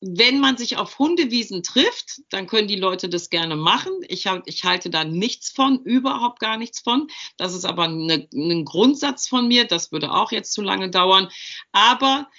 [0.00, 3.92] wenn man sich auf Hundewiesen trifft, dann können die Leute das gerne machen.
[4.08, 7.08] Ich, ich halte da nichts von, überhaupt gar nichts von.
[7.36, 9.66] Das ist aber eine, ein Grundsatz von mir.
[9.66, 11.28] Das würde auch jetzt zu lange dauern.
[11.72, 12.30] Aber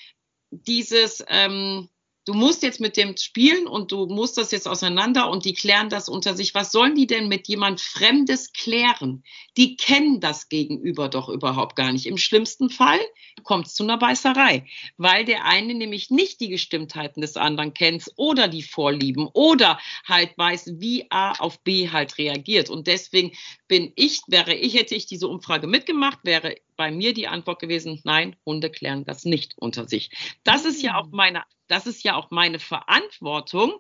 [0.49, 1.87] dieses, ähm,
[2.25, 5.89] du musst jetzt mit dem spielen und du musst das jetzt auseinander und die klären
[5.89, 6.53] das unter sich.
[6.53, 9.23] Was sollen die denn mit jemand Fremdes klären?
[9.57, 12.05] Die kennen das Gegenüber doch überhaupt gar nicht.
[12.05, 12.99] Im schlimmsten Fall
[13.43, 18.11] kommt es zu einer Beißerei, weil der eine nämlich nicht die Gestimmtheiten des anderen kennt
[18.15, 22.69] oder die Vorlieben oder halt weiß, wie A auf B halt reagiert.
[22.69, 23.31] Und deswegen
[23.67, 28.01] bin ich, wäre ich, hätte ich diese Umfrage mitgemacht, wäre bei mir die Antwort gewesen,
[28.05, 30.09] nein, Hunde klären das nicht unter sich.
[30.43, 31.11] Das ist ja auch hm.
[31.13, 33.73] meine das ist ja auch meine Verantwortung,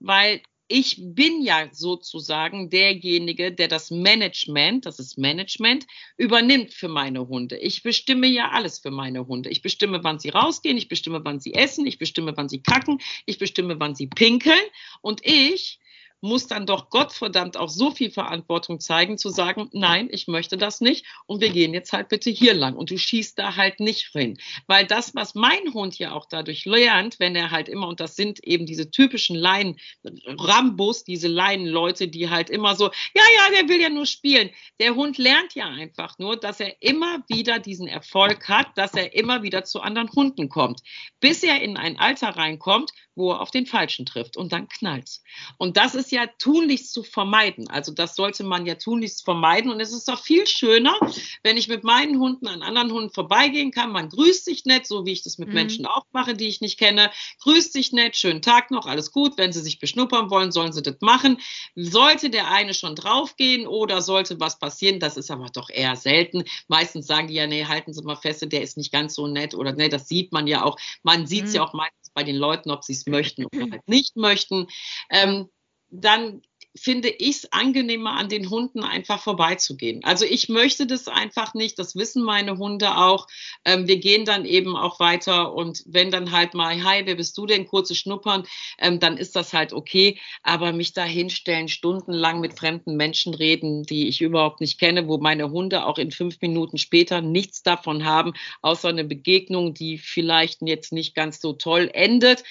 [0.00, 5.86] weil ich bin ja sozusagen derjenige, der das Management, das ist Management,
[6.18, 7.56] übernimmt für meine Hunde.
[7.56, 9.48] Ich bestimme ja alles für meine Hunde.
[9.48, 13.00] Ich bestimme, wann sie rausgehen, ich bestimme, wann sie essen, ich bestimme, wann sie kacken,
[13.24, 14.64] ich bestimme, wann sie pinkeln.
[15.00, 15.80] Und ich
[16.22, 20.80] muss dann doch Gottverdammt auch so viel Verantwortung zeigen, zu sagen, nein, ich möchte das
[20.80, 24.12] nicht und wir gehen jetzt halt bitte hier lang und du schießt da halt nicht
[24.12, 24.38] hin.
[24.68, 28.14] Weil das, was mein Hund ja auch dadurch lernt, wenn er halt immer, und das
[28.14, 29.78] sind eben diese typischen Leinen,
[30.26, 34.50] Rambos, diese Leinenleute, die halt immer so, ja, ja, der will ja nur spielen.
[34.78, 39.14] Der Hund lernt ja einfach nur, dass er immer wieder diesen Erfolg hat, dass er
[39.14, 40.82] immer wieder zu anderen Hunden kommt,
[41.18, 45.22] bis er in ein Alter reinkommt, wo er auf den Falschen trifft und dann knallt's.
[45.58, 47.68] Und das ist ja tunlichst zu vermeiden.
[47.68, 49.70] Also das sollte man ja tunlichst vermeiden.
[49.70, 50.94] Und es ist doch viel schöner,
[51.42, 53.90] wenn ich mit meinen Hunden an anderen Hunden vorbeigehen kann.
[53.90, 55.54] Man grüßt sich nett, so wie ich das mit mhm.
[55.54, 57.10] Menschen auch mache, die ich nicht kenne.
[57.42, 59.38] Grüßt sich nett, schönen Tag noch, alles gut.
[59.38, 61.38] Wenn sie sich beschnuppern wollen, sollen sie das machen.
[61.74, 66.44] Sollte der eine schon draufgehen oder sollte was passieren, das ist aber doch eher selten.
[66.68, 69.54] Meistens sagen die ja, nee, halten Sie mal fest, der ist nicht ganz so nett
[69.54, 70.76] oder nee, das sieht man ja auch.
[71.02, 71.56] Man sieht es mhm.
[71.56, 74.66] ja auch meistens bei den Leuten, ob sie es möchten oder halt nicht möchten.
[75.10, 75.48] Ähm,
[75.92, 76.42] dann
[76.74, 80.02] finde ich es angenehmer, an den Hunden einfach vorbeizugehen.
[80.04, 83.26] Also ich möchte das einfach nicht, das wissen meine Hunde auch.
[83.64, 87.36] Ähm, wir gehen dann eben auch weiter und wenn dann halt mal, hi, wer bist
[87.36, 88.44] du denn, kurze Schnuppern,
[88.78, 90.18] ähm, dann ist das halt okay.
[90.42, 95.18] Aber mich da hinstellen, stundenlang mit fremden Menschen reden, die ich überhaupt nicht kenne, wo
[95.18, 100.62] meine Hunde auch in fünf Minuten später nichts davon haben, außer eine Begegnung, die vielleicht
[100.62, 102.44] jetzt nicht ganz so toll endet.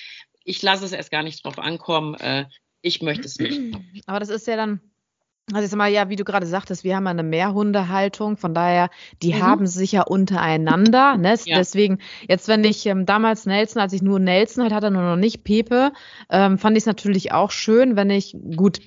[0.44, 2.16] Ich lasse es erst gar nicht drauf ankommen.
[2.16, 2.46] Äh,
[2.82, 3.76] ich möchte es nicht.
[4.06, 4.82] Aber das ist ja dann
[5.54, 8.90] also ich sag mal, ja, wie du gerade sagtest, wir haben eine Mehrhundehaltung, von daher,
[9.22, 9.42] die mhm.
[9.42, 11.18] haben sich ja untereinander.
[11.18, 11.36] Ne?
[11.46, 11.58] Ja.
[11.58, 15.18] Deswegen, jetzt wenn ich ähm, damals Nelson, als ich nur Nelson halt hatte, nur noch
[15.18, 15.92] nicht Pepe,
[16.30, 18.80] ähm, fand ich es natürlich auch schön, wenn ich, gut,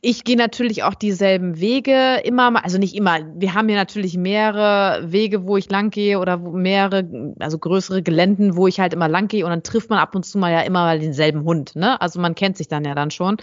[0.00, 4.16] ich gehe natürlich auch dieselben Wege immer mal, also nicht immer, wir haben hier natürlich
[4.16, 9.08] mehrere Wege, wo ich lang gehe oder mehrere, also größere Geländen, wo ich halt immer
[9.08, 11.74] lang gehe und dann trifft man ab und zu mal ja immer mal denselben Hund.
[11.74, 12.00] Ne?
[12.00, 13.38] Also man kennt sich dann ja dann schon.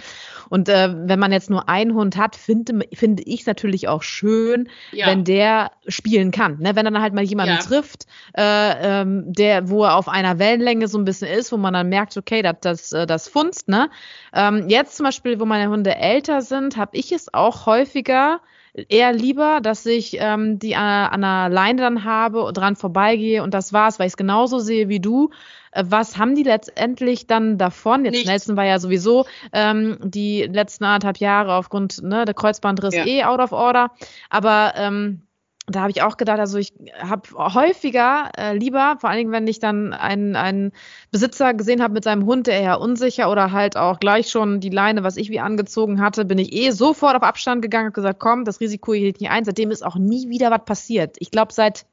[0.49, 3.87] Und äh, wenn man jetzt nur einen Hund hat, finde finde, finde ich es natürlich
[3.87, 5.07] auch schön, ja.
[5.07, 6.59] wenn der spielen kann.
[6.59, 6.75] Ne?
[6.75, 7.61] Wenn er dann halt mal jemanden ja.
[7.61, 8.05] trifft,
[8.37, 11.89] äh, ähm, der, wo er auf einer Wellenlänge so ein bisschen ist, wo man dann
[11.89, 13.89] merkt, okay, das, das, äh, das funzt, ne?
[14.33, 18.41] Ähm, jetzt zum Beispiel, wo meine Hunde älter sind, habe ich es auch häufiger,
[18.87, 23.43] eher lieber, dass ich ähm, die an, an einer Leine dann habe und dran vorbeigehe
[23.43, 25.29] und das war's, weil ich es genauso sehe wie du.
[25.71, 28.05] Äh, was haben die letztendlich dann davon?
[28.05, 28.27] Jetzt Nichts.
[28.27, 33.05] Nelson war ja sowieso ähm, die letzten anderthalb Jahre aufgrund ne, der Kreuzbandriss ja.
[33.05, 33.91] eh out of order.
[34.29, 35.21] Aber ähm,
[35.69, 39.47] da habe ich auch gedacht, also ich habe häufiger äh, lieber, vor allen Dingen, wenn
[39.47, 40.71] ich dann einen, einen
[41.11, 44.69] Besitzer gesehen habe mit seinem Hund, der eher unsicher oder halt auch gleich schon die
[44.69, 48.19] Leine, was ich wie angezogen hatte, bin ich eh sofort auf Abstand gegangen und gesagt,
[48.19, 49.45] komm, das Risiko hielt nicht ein.
[49.45, 51.15] Seitdem ist auch nie wieder was passiert.
[51.19, 51.85] Ich glaube, seit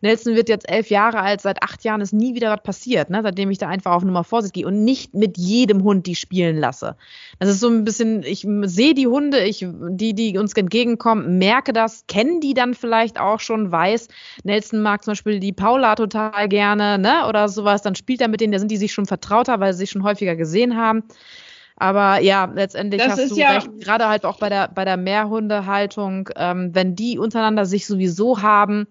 [0.00, 3.20] Nelson wird jetzt elf Jahre alt, seit acht Jahren ist nie wieder was passiert, ne?
[3.22, 6.58] seitdem ich da einfach auf Nummer Vorsicht gehe und nicht mit jedem Hund die spielen
[6.58, 6.96] lasse.
[7.38, 11.72] Das ist so ein bisschen, ich sehe die Hunde, ich, die, die uns entgegenkommen, merke
[11.72, 14.08] das, kennen die dann vielleicht auch schon, weiß,
[14.44, 17.26] Nelson mag zum Beispiel die Paula total gerne, ne?
[17.28, 19.80] Oder sowas, dann spielt er mit denen, da sind die sich schon vertrauter, weil sie
[19.80, 21.04] sich schon häufiger gesehen haben.
[21.76, 24.96] Aber ja, letztendlich das hast du ja recht, gerade halt auch bei der, bei der
[24.96, 28.86] Mehrhundehaltung, ähm, wenn die untereinander sich sowieso haben,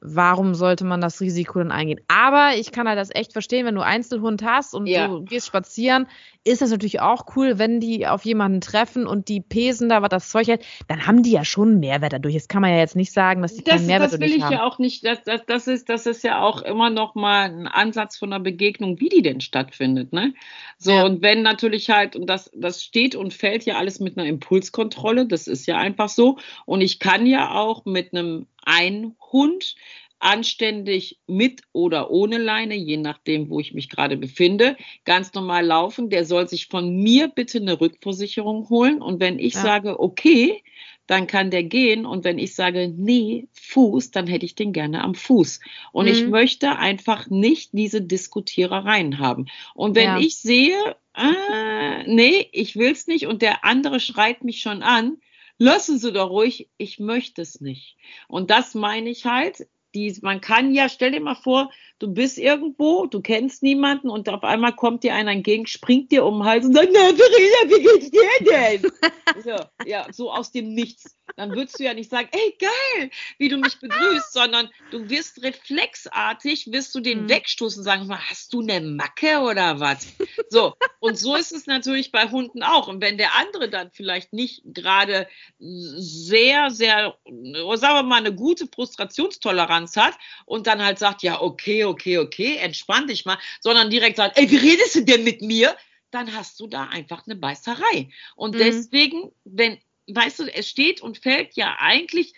[0.00, 2.00] warum sollte man das Risiko dann eingehen?
[2.08, 5.06] Aber ich kann halt das echt verstehen, wenn du Einzelhund hast und ja.
[5.06, 6.06] du gehst spazieren,
[6.42, 10.08] ist das natürlich auch cool, wenn die auf jemanden treffen und die pesen da, was
[10.08, 12.34] das Zeug hält, dann haben die ja schon Mehrwert dadurch.
[12.34, 14.42] Das kann man ja jetzt nicht sagen, dass die das, keinen Mehrwert Das will ich
[14.42, 14.52] haben.
[14.52, 17.66] ja auch nicht, das, das, das, ist, das ist ja auch immer noch mal ein
[17.66, 20.14] Ansatz von einer Begegnung, wie die denn stattfindet.
[20.14, 20.32] Ne?
[20.78, 21.04] So, ja.
[21.04, 25.26] und wenn natürlich halt, und das, das steht und fällt ja alles mit einer Impulskontrolle,
[25.26, 26.38] das ist ja einfach so.
[26.64, 29.74] Und ich kann ja auch mit einem Einhund
[30.20, 36.10] anständig mit oder ohne Leine, je nachdem, wo ich mich gerade befinde, ganz normal laufen.
[36.10, 39.02] Der soll sich von mir bitte eine Rückversicherung holen.
[39.02, 39.62] Und wenn ich ja.
[39.62, 40.62] sage, okay,
[41.06, 42.06] dann kann der gehen.
[42.06, 45.60] Und wenn ich sage, nee, Fuß, dann hätte ich den gerne am Fuß.
[45.92, 46.12] Und mhm.
[46.12, 49.46] ich möchte einfach nicht diese Diskutierereien haben.
[49.74, 50.18] Und wenn ja.
[50.18, 55.16] ich sehe, ah, nee, ich will es nicht und der andere schreit mich schon an,
[55.58, 57.96] lassen Sie doch ruhig, ich möchte es nicht.
[58.28, 61.70] Und das meine ich halt, die, man kann ja, stell dir mal vor,
[62.00, 66.24] du bist irgendwo, du kennst niemanden und auf einmal kommt dir einer entgegen, springt dir
[66.24, 68.92] um den Hals und sagt, na, Verena, wie geht's dir denn?
[69.44, 71.16] so, ja, so aus dem Nichts.
[71.36, 75.42] Dann würdest du ja nicht sagen, ey, geil, wie du mich begrüßt, sondern du wirst
[75.42, 77.28] reflexartig, wirst du den mhm.
[77.28, 80.06] wegstoßen und sagen, hast du eine Macke oder was?
[80.48, 82.88] So, und so ist es natürlich bei Hunden auch.
[82.88, 88.66] Und wenn der andere dann vielleicht nicht gerade sehr, sehr, sagen wir mal, eine gute
[88.66, 90.14] Frustrationstoleranz hat
[90.46, 94.50] und dann halt sagt, ja, okay, okay, okay, entspann dich mal, sondern direkt sagt, ey,
[94.50, 95.76] wie redest du denn mit mir?
[96.10, 98.08] Dann hast du da einfach eine Beißerei.
[98.34, 98.58] Und mhm.
[98.58, 99.78] deswegen, wenn
[100.14, 102.34] weißt du, es steht und fällt ja eigentlich,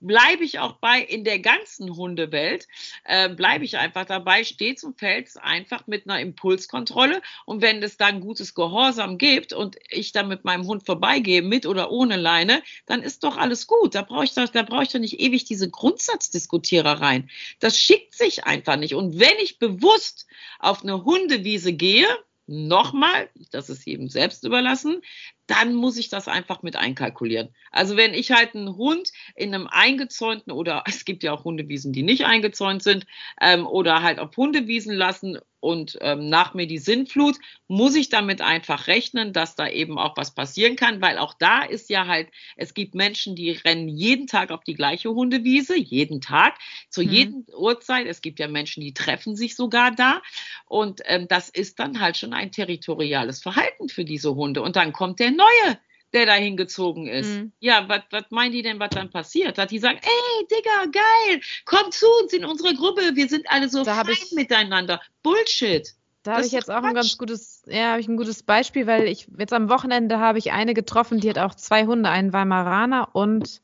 [0.00, 2.66] bleibe ich auch bei, in der ganzen Hundewelt,
[3.04, 7.20] äh, bleibe ich einfach dabei, steht und fällt es einfach mit einer Impulskontrolle.
[7.44, 11.66] Und wenn es dann gutes Gehorsam gibt und ich dann mit meinem Hund vorbeigehe, mit
[11.66, 13.94] oder ohne Leine, dann ist doch alles gut.
[13.94, 17.30] Da brauche ich, da, da brauche ich doch nicht ewig diese Grundsatzdiskutierereien.
[17.58, 18.94] Das schickt sich einfach nicht.
[18.94, 20.26] Und wenn ich bewusst
[20.58, 22.06] auf eine Hundewiese gehe,
[22.50, 25.02] nochmal, das ist jedem selbst überlassen,
[25.50, 27.48] dann muss ich das einfach mit einkalkulieren.
[27.72, 31.92] Also wenn ich halt einen Hund in einem eingezäunten oder es gibt ja auch Hundewiesen,
[31.92, 33.06] die nicht eingezäunt sind
[33.40, 37.36] ähm, oder halt auf Hundewiesen lassen und ähm, nach mir die Sintflut,
[37.68, 41.62] muss ich damit einfach rechnen, dass da eben auch was passieren kann, weil auch da
[41.62, 46.22] ist ja halt, es gibt Menschen, die rennen jeden Tag auf die gleiche Hundewiese, jeden
[46.22, 46.56] Tag,
[46.88, 47.10] zu mhm.
[47.10, 48.06] jeder Uhrzeit.
[48.06, 50.22] Es gibt ja Menschen, die treffen sich sogar da
[50.66, 54.92] und ähm, das ist dann halt schon ein territoriales Verhalten für diese Hunde und dann
[54.92, 55.78] kommt der neue
[56.12, 57.28] der da hingezogen ist.
[57.28, 57.52] Mhm.
[57.60, 59.58] Ja, was meinen die denn, was dann passiert?
[59.58, 63.68] Dass die sagen, ey, Digga, geil, komm zu uns in unsere Gruppe, wir sind alle
[63.68, 65.00] so da fein ich, miteinander.
[65.22, 65.94] Bullshit.
[66.22, 69.06] Da habe ich jetzt auch ein ganz gutes, ja, habe ich ein gutes Beispiel, weil
[69.06, 73.08] ich jetzt am Wochenende habe ich eine getroffen, die hat auch zwei Hunde, einen Weimaraner
[73.14, 73.62] und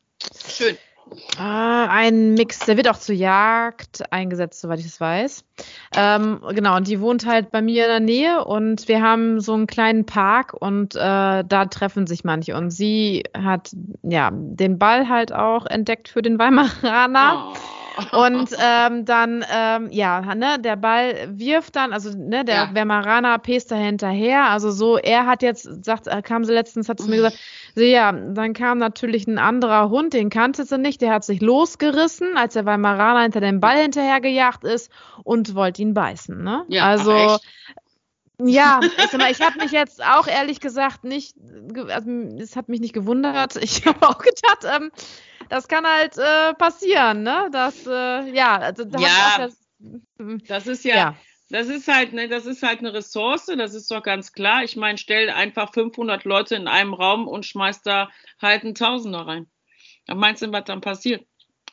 [0.49, 0.79] Schön.
[1.38, 5.45] Äh, ein Mix, der wird auch zur Jagd eingesetzt, soweit ich das weiß.
[5.97, 9.55] Ähm, genau, und die wohnt halt bei mir in der Nähe und wir haben so
[9.55, 12.57] einen kleinen Park und äh, da treffen sich manche.
[12.57, 13.71] Und sie hat
[14.03, 17.53] ja den Ball halt auch entdeckt für den Weimaraner.
[17.53, 17.86] Oh.
[18.13, 22.71] Und ähm, dann, ähm, ja, ne, der Ball wirft dann, also ne, der ja.
[22.73, 24.51] Vermarana pest da hinterher.
[24.51, 27.39] Also so, er hat jetzt, sagt, äh, kam sie letztens, hat sie mir gesagt,
[27.75, 31.41] so, ja, dann kam natürlich ein anderer Hund, den kannte sie nicht, der hat sich
[31.41, 34.91] losgerissen, als der Weimaraner hinter dem Ball hinterhergejagt ist
[35.25, 36.43] und wollte ihn beißen.
[36.43, 36.65] Ne?
[36.69, 37.39] Ja, also
[38.39, 38.81] ja,
[39.31, 41.35] ich habe mich jetzt auch ehrlich gesagt nicht,
[41.89, 43.57] also, es hat mich nicht gewundert.
[43.57, 44.91] Ich habe auch gedacht, ähm,
[45.49, 47.49] das kann halt äh, passieren, ne?
[47.53, 49.57] Das, äh, ja, also da ja, das,
[50.49, 51.17] das, ist ja, ja,
[51.51, 54.65] das ist halt, ne, das ist halt eine Ressource, das ist doch ganz klar.
[54.65, 59.27] Ich meine, stell einfach 500 Leute in einem Raum und schmeiß da halt einen Tausender
[59.27, 59.47] rein.
[60.07, 61.27] Was meinst du, was dann passiert?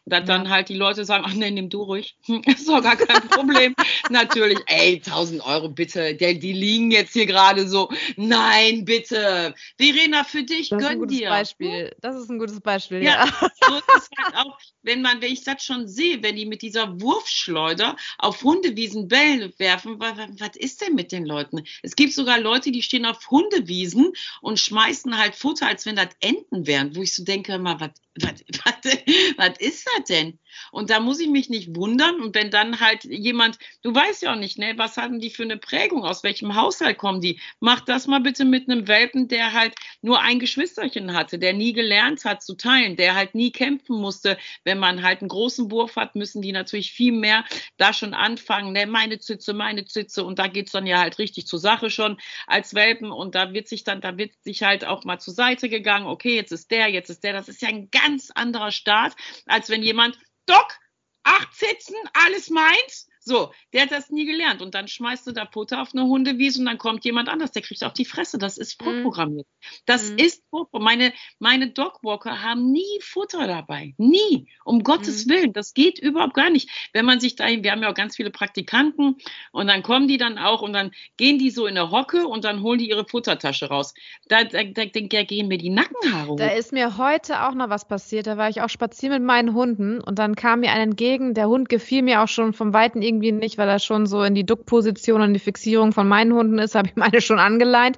[0.05, 0.25] Dass ja.
[0.25, 2.17] dann halt die Leute sagen, ach nee, nimm du ruhig.
[2.45, 3.73] ist doch gar kein Problem.
[4.09, 7.89] Natürlich, ey, 1000 Euro bitte, die, die liegen jetzt hier gerade so.
[8.17, 9.53] Nein, bitte.
[9.77, 11.29] Verena, für dich, das gönn dir.
[11.29, 11.95] Beispiel.
[12.01, 13.25] Das ist ein gutes Beispiel, ja.
[13.25, 13.49] ja.
[13.67, 16.99] So ist halt auch, wenn man, wenn ich das schon sehe, wenn die mit dieser
[16.99, 21.63] Wurfschleuder auf Hundewiesen Bälle werfen, was, was ist denn mit den Leuten?
[21.81, 24.11] Es gibt sogar Leute, die stehen auf Hundewiesen
[24.41, 27.91] und schmeißen halt Futter, als wenn das Enten wären, wo ich so denke, mal, was
[28.21, 28.97] was, was,
[29.37, 30.39] was ist das denn?
[30.71, 32.21] Und da muss ich mich nicht wundern.
[32.21, 35.43] Und wenn dann halt jemand, du weißt ja auch nicht, ne, was hatten die für
[35.43, 37.39] eine Prägung, aus welchem Haushalt kommen die?
[37.59, 41.73] Mach das mal bitte mit einem Welpen, der halt nur ein Geschwisterchen hatte, der nie
[41.73, 44.37] gelernt hat zu teilen, der halt nie kämpfen musste.
[44.63, 47.45] Wenn man halt einen großen Wurf hat, müssen die natürlich viel mehr
[47.77, 50.23] da schon anfangen, ne, meine Zitze, meine Zitze.
[50.23, 53.11] Und da geht's dann ja halt richtig zur Sache schon als Welpen.
[53.11, 56.35] Und da wird sich dann, da wird sich halt auch mal zur Seite gegangen, okay,
[56.35, 57.33] jetzt ist der, jetzt ist der.
[57.33, 59.13] Das ist ja ein ganz anderer Start,
[59.45, 60.79] als wenn jemand Doc,
[61.23, 63.07] acht Sitzen, alles meins.
[63.25, 64.61] So, der hat das nie gelernt.
[64.61, 67.61] Und dann schmeißt du da Futter auf eine Hundewiese und dann kommt jemand anders, der
[67.61, 68.37] kriegt auf die Fresse.
[68.37, 68.85] Das ist mhm.
[68.85, 69.47] vorprogrammiert.
[69.85, 70.17] Das mhm.
[70.17, 70.83] ist vorprogrammiert.
[70.83, 73.93] Meine, meine Dogwalker haben nie Futter dabei.
[73.97, 74.47] Nie.
[74.65, 75.29] Um Gottes mhm.
[75.31, 75.53] Willen.
[75.53, 76.69] Das geht überhaupt gar nicht.
[76.93, 79.17] Wenn man sich dahin, wir haben ja auch ganz viele Praktikanten
[79.51, 82.43] und dann kommen die dann auch und dann gehen die so in der Hocke und
[82.43, 83.93] dann holen die ihre Futtertasche raus.
[84.27, 86.37] Da, da, da, da gehen mir die Nackenhaare hoch.
[86.37, 88.27] Da ist mir heute auch noch was passiert.
[88.27, 91.33] Da war ich auch spazieren mit meinen Hunden und dann kam mir ein entgegen.
[91.33, 94.23] Der Hund gefiel mir auch schon vom Weiten irgendwie irgendwie nicht, weil er schon so
[94.23, 97.97] in die Duckposition und die Fixierung von meinen Hunden ist, habe ich meine schon angeleint.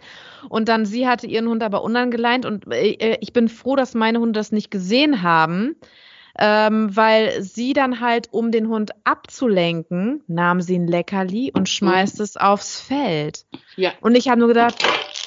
[0.49, 4.19] Und dann sie hatte ihren Hund aber unangeleint und äh, ich bin froh, dass meine
[4.19, 5.75] Hunde das nicht gesehen haben.
[6.37, 12.17] Ähm, weil sie dann halt, um den Hund abzulenken, nahm sie ein Leckerli und schmeißt
[12.17, 12.23] mhm.
[12.25, 13.45] es aufs Feld.
[13.77, 13.93] Ja.
[14.01, 14.75] Und ich habe nur gedacht,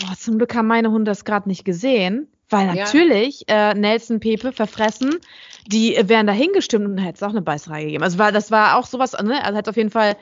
[0.03, 2.29] oh, zum Glück haben meine Hunde das gerade nicht gesehen.
[2.51, 3.73] Weil natürlich ja.
[3.73, 5.17] äh, Nelson Pepe verfressen,
[5.69, 8.03] die wären da hingestimmt und hätte es auch eine Beißerei gegeben.
[8.03, 9.45] Also war, das war auch sowas, ne?
[9.45, 10.17] Also hat auf jeden Fall,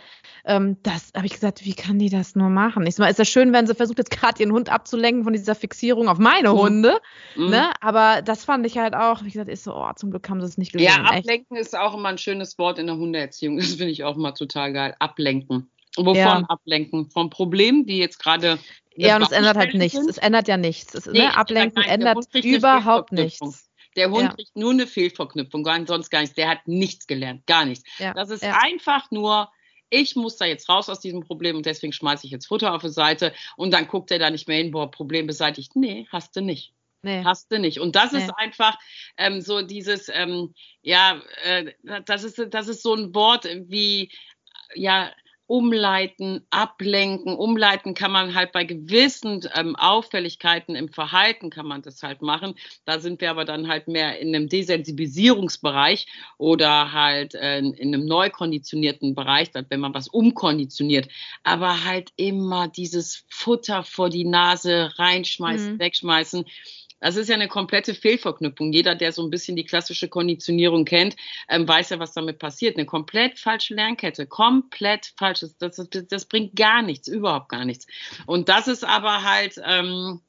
[0.44, 2.84] ähm, das habe ich gesagt, wie kann die das nur machen?
[2.84, 5.54] Ich mal, ist ja schön, wenn sie versucht, jetzt gerade ihren Hund abzulenken von dieser
[5.54, 6.58] Fixierung auf meine mhm.
[6.58, 7.00] Hunde.
[7.36, 7.50] Mhm.
[7.50, 7.70] Ne?
[7.80, 10.48] Aber das fand ich halt auch, wie gesagt, ist so, oh, zum Glück haben sie
[10.48, 10.88] es nicht gesehen.
[10.88, 11.66] Ja, ablenken Echt.
[11.66, 13.56] ist auch immer ein schönes Wort in der Hundeerziehung.
[13.56, 14.96] Das finde ich auch immer total geil.
[14.98, 15.70] Ablenken.
[15.96, 16.42] Wovon ja.
[16.48, 17.08] ablenken?
[17.08, 18.58] Vom Problem, die jetzt gerade
[18.96, 19.98] ja, und es ändert halt nichts.
[19.98, 20.10] Sind.
[20.10, 20.94] Es ändert ja nichts.
[20.94, 23.65] Es, nee, ne, Ablenken ändert überhaupt nichts.
[23.96, 24.32] Der Hund ja.
[24.34, 26.34] kriegt nur eine Fehlverknüpfung, sonst gar nichts.
[26.34, 27.84] Der hat nichts gelernt, gar nichts.
[27.98, 28.14] Ja.
[28.14, 28.58] Das ist ja.
[28.60, 29.50] einfach nur,
[29.90, 32.82] ich muss da jetzt raus aus diesem Problem und deswegen schmeiße ich jetzt Futter auf
[32.82, 35.74] die Seite und dann guckt er da nicht mehr hin, boah, Problem beseitigt.
[35.76, 36.72] Nee, hast du nicht.
[37.02, 37.22] Nee.
[37.24, 37.78] Hast du nicht.
[37.78, 38.18] Und das nee.
[38.18, 38.76] ist einfach
[39.16, 41.72] ähm, so dieses, ähm, ja, äh,
[42.04, 44.10] das, ist, das ist so ein Wort wie,
[44.74, 45.12] ja,
[45.46, 47.36] umleiten, ablenken.
[47.36, 52.54] Umleiten kann man halt bei gewissen ähm, Auffälligkeiten im Verhalten kann man das halt machen.
[52.84, 56.06] Da sind wir aber dann halt mehr in einem Desensibilisierungsbereich
[56.38, 61.08] oder halt äh, in einem neu konditionierten Bereich, wenn man was umkonditioniert.
[61.44, 65.78] Aber halt immer dieses Futter vor die Nase reinschmeißen, mhm.
[65.78, 66.44] wegschmeißen
[67.00, 68.72] das ist ja eine komplette Fehlverknüpfung.
[68.72, 71.16] Jeder, der so ein bisschen die klassische Konditionierung kennt,
[71.48, 72.76] ähm, weiß ja, was damit passiert.
[72.76, 75.40] Eine komplett falsche Lernkette, komplett falsch.
[75.40, 77.86] Das, das, das bringt gar nichts, überhaupt gar nichts.
[78.26, 80.20] Und das ist aber halt, ähm,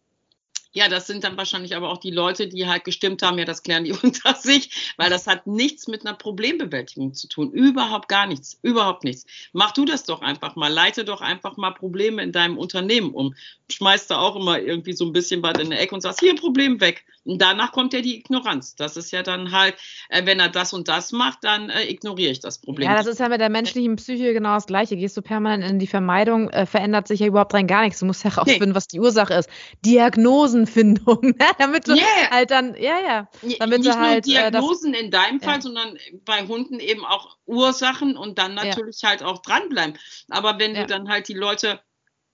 [0.77, 3.63] ja, das sind dann wahrscheinlich aber auch die Leute, die halt gestimmt haben, ja, das
[3.63, 7.51] klären die unter sich, weil das hat nichts mit einer Problembewältigung zu tun.
[7.51, 8.59] Überhaupt gar nichts.
[8.61, 9.25] Überhaupt nichts.
[9.53, 10.71] Mach du das doch einfach mal.
[10.71, 13.33] Leite doch einfach mal Probleme in deinem Unternehmen um.
[13.71, 16.35] schmeißt du auch immer irgendwie so ein bisschen was in der Ecke und sagst, hier
[16.35, 17.03] Problem weg.
[17.25, 18.75] Und danach kommt ja die Ignoranz.
[18.75, 19.75] Das ist ja dann halt,
[20.09, 22.89] äh, wenn er das und das macht, dann äh, ignoriere ich das Problem.
[22.89, 24.95] Ja, das ist ja mit der menschlichen Psyche genau das Gleiche.
[24.95, 27.99] Gehst du permanent in die Vermeidung, äh, verändert sich ja überhaupt rein gar nichts.
[27.99, 28.75] Du musst herausfinden, nee.
[28.75, 29.49] was die Ursache ist.
[30.67, 31.35] Diagnosenfindung, ne?
[31.59, 32.31] damit du yeah.
[32.31, 34.25] halt dann, ja, ja, damit Nicht du halt.
[34.25, 35.61] Nur äh, Diagnosen in deinem Fall, ja.
[35.61, 39.09] sondern bei Hunden eben auch Ursachen und dann natürlich ja.
[39.09, 39.97] halt auch dranbleiben.
[40.29, 41.79] Aber wenn du dann halt die Leute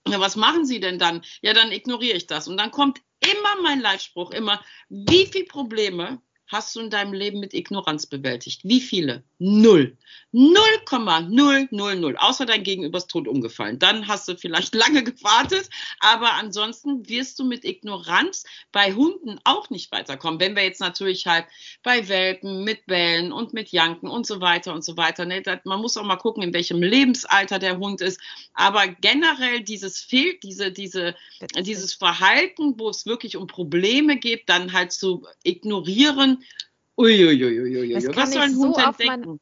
[0.06, 1.22] ja, was machen Sie denn dann?
[1.40, 2.46] Ja, dann ignoriere ich das.
[2.46, 7.40] Und dann kommt immer mein Leitspruch, immer, wie viele Probleme hast du in deinem Leben
[7.40, 8.60] mit Ignoranz bewältigt?
[8.64, 9.22] Wie viele?
[9.38, 9.96] Null.
[10.32, 12.16] 0,000.
[12.18, 13.78] Außer dein Gegenüber ist tot umgefallen.
[13.78, 19.70] Dann hast du vielleicht lange gewartet, aber ansonsten wirst du mit Ignoranz bei Hunden auch
[19.70, 20.40] nicht weiterkommen.
[20.40, 21.46] Wenn wir jetzt natürlich halt
[21.82, 25.24] bei Welpen mit Bällen und mit Janken und so weiter und so weiter.
[25.24, 25.42] Ne?
[25.64, 28.20] Man muss auch mal gucken, in welchem Lebensalter der Hund ist.
[28.54, 31.14] Aber generell dieses fehlt, diese, diese,
[31.60, 36.43] dieses Verhalten, wo es wirklich um Probleme geht, dann halt zu ignorieren
[36.96, 37.94] Uiuiuiui.
[38.14, 39.40] Was soll ein Hund so entdecken?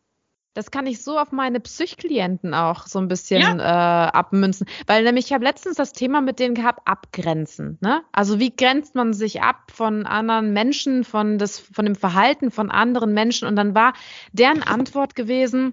[0.55, 3.57] Das kann ich so auf meine Psychklienten auch so ein bisschen ja.
[3.57, 4.67] äh, abmünzen.
[4.87, 7.79] Weil nämlich ich habe letztens das Thema mit denen gehabt, abgrenzen.
[7.81, 8.03] Ne?
[8.13, 12.71] Also wie grenzt man sich ab von anderen Menschen, von, das, von dem Verhalten von
[12.71, 13.49] anderen Menschen?
[13.49, 13.95] Und dann war
[14.33, 15.73] deren Antwort gewesen,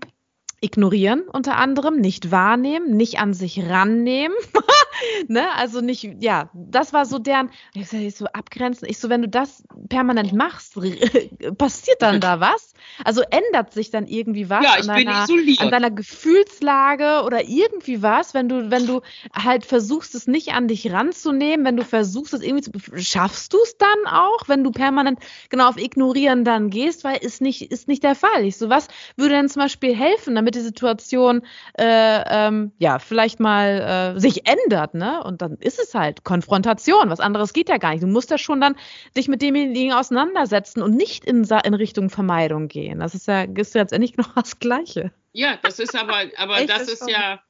[0.61, 4.37] ignorieren unter anderem, nicht wahrnehmen, nicht an sich rannehmen.
[5.27, 5.51] ne?
[5.55, 8.87] Also nicht, ja, das war so deren, ich sag, ich so abgrenzen.
[8.89, 10.75] Ich so, wenn du das permanent machst,
[11.57, 12.73] passiert dann da was?
[13.03, 15.27] Also ändert sich dann irgendwie was ja, an, deiner,
[15.59, 19.01] an deiner Gefühlslage oder irgendwie was, wenn du, wenn du
[19.33, 23.57] halt versuchst, es nicht an dich ranzunehmen, wenn du versuchst, es irgendwie zu, schaffst du
[23.63, 27.87] es dann auch, wenn du permanent genau auf Ignorieren dann gehst, weil ist nicht, ist
[27.87, 28.45] nicht der Fall.
[28.45, 31.41] Ich so, was würde denn zum Beispiel helfen, damit die Situation
[31.77, 35.23] äh, ähm, ja vielleicht mal äh, sich ändert, ne?
[35.23, 37.09] Und dann ist es halt Konfrontation.
[37.09, 38.03] Was anderes geht ja gar nicht.
[38.03, 38.75] Du musst ja schon dann
[39.15, 42.99] dich mit demjenigen auseinandersetzen und nicht in, in Richtung Vermeidung gehen.
[42.99, 45.11] Das ist ja ist ja letztendlich noch das Gleiche.
[45.31, 47.41] Ja, das ist aber, aber das ist ja,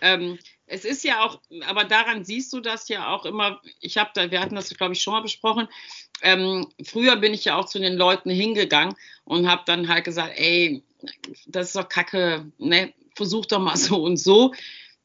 [0.00, 3.60] ähm, es ist ja auch, aber daran siehst du das ja auch immer.
[3.80, 5.68] Ich habe da, wir hatten das, glaube ich, schon mal besprochen.
[6.22, 10.32] Ähm, früher bin ich ja auch zu den Leuten hingegangen und habe dann halt gesagt,
[10.36, 10.82] ey,
[11.46, 12.92] das ist doch Kacke, ne?
[13.14, 14.52] Versuch doch mal so und so.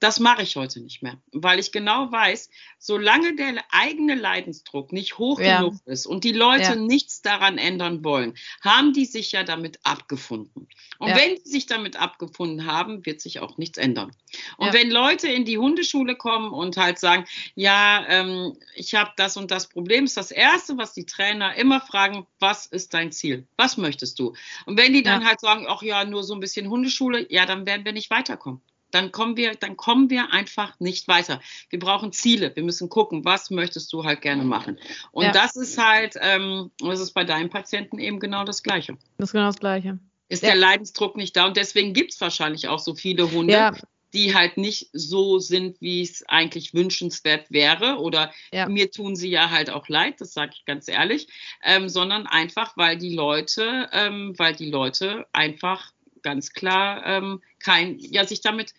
[0.03, 5.17] Das mache ich heute nicht mehr, weil ich genau weiß, solange der eigene Leidensdruck nicht
[5.17, 5.59] hoch ja.
[5.59, 6.75] genug ist und die Leute ja.
[6.75, 10.67] nichts daran ändern wollen, haben die sich ja damit abgefunden.
[10.99, 11.15] Und ja.
[11.15, 14.11] wenn sie sich damit abgefunden haben, wird sich auch nichts ändern.
[14.57, 17.23] Und wenn Leute in die Hundeschule kommen und halt sagen,
[17.55, 21.79] ja, ähm, ich habe das und das Problem, ist das Erste, was die Trainer immer
[21.79, 23.47] fragen, was ist dein Ziel?
[23.55, 24.35] Was möchtest du?
[24.65, 27.65] Und wenn die dann halt sagen, ach ja, nur so ein bisschen Hundeschule, ja, dann
[27.65, 28.61] werden wir nicht weiterkommen
[28.93, 31.41] dann kommen wir, dann kommen wir einfach nicht weiter.
[31.69, 32.55] Wir brauchen Ziele.
[32.55, 34.79] Wir müssen gucken, was möchtest du halt gerne machen.
[35.11, 35.31] Und ja.
[35.31, 38.97] das ist halt, ähm, das ist bei deinen Patienten eben genau das Gleiche.
[39.17, 39.99] Das ist genau das Gleiche.
[40.29, 40.49] Ist ja.
[40.49, 43.73] der Leidensdruck nicht da und deswegen gibt es wahrscheinlich auch so viele Hunde, ja.
[44.13, 47.97] die halt nicht so sind, wie es eigentlich wünschenswert wäre.
[47.97, 48.31] Oder
[48.67, 51.27] mir tun sie ja halt auch leid, das sage ich ganz ehrlich,
[51.63, 55.91] ähm, sondern einfach, weil die Leute, ähm, weil die Leute einfach
[56.23, 58.73] ganz klar ähm, kein, ja, sich damit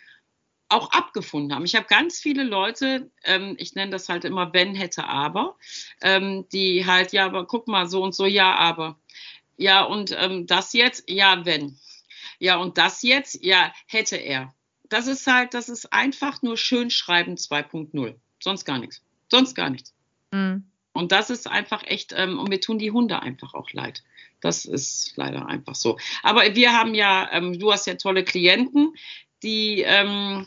[0.69, 1.65] auch abgefunden haben.
[1.65, 5.57] Ich habe ganz viele Leute, ähm, ich nenne das halt immer wenn, hätte, aber,
[6.03, 8.99] ähm, die halt, ja, aber guck mal, so und so, ja, aber.
[9.57, 11.79] Ja, und ähm, das jetzt, ja, wenn.
[12.39, 14.53] Ja, und das jetzt, ja, hätte er.
[14.89, 18.15] Das ist halt, das ist einfach nur Schönschreiben 2.0.
[18.41, 19.03] Sonst gar nichts.
[19.31, 19.95] Sonst gar nichts.
[20.33, 20.65] Mhm.
[20.93, 24.03] Und das ist einfach echt, ähm, und mir tun die Hunde einfach auch leid.
[24.45, 25.97] Das ist leider einfach so.
[26.23, 28.93] Aber wir haben ja, ähm, du hast ja tolle Klienten,
[29.43, 30.47] die ähm,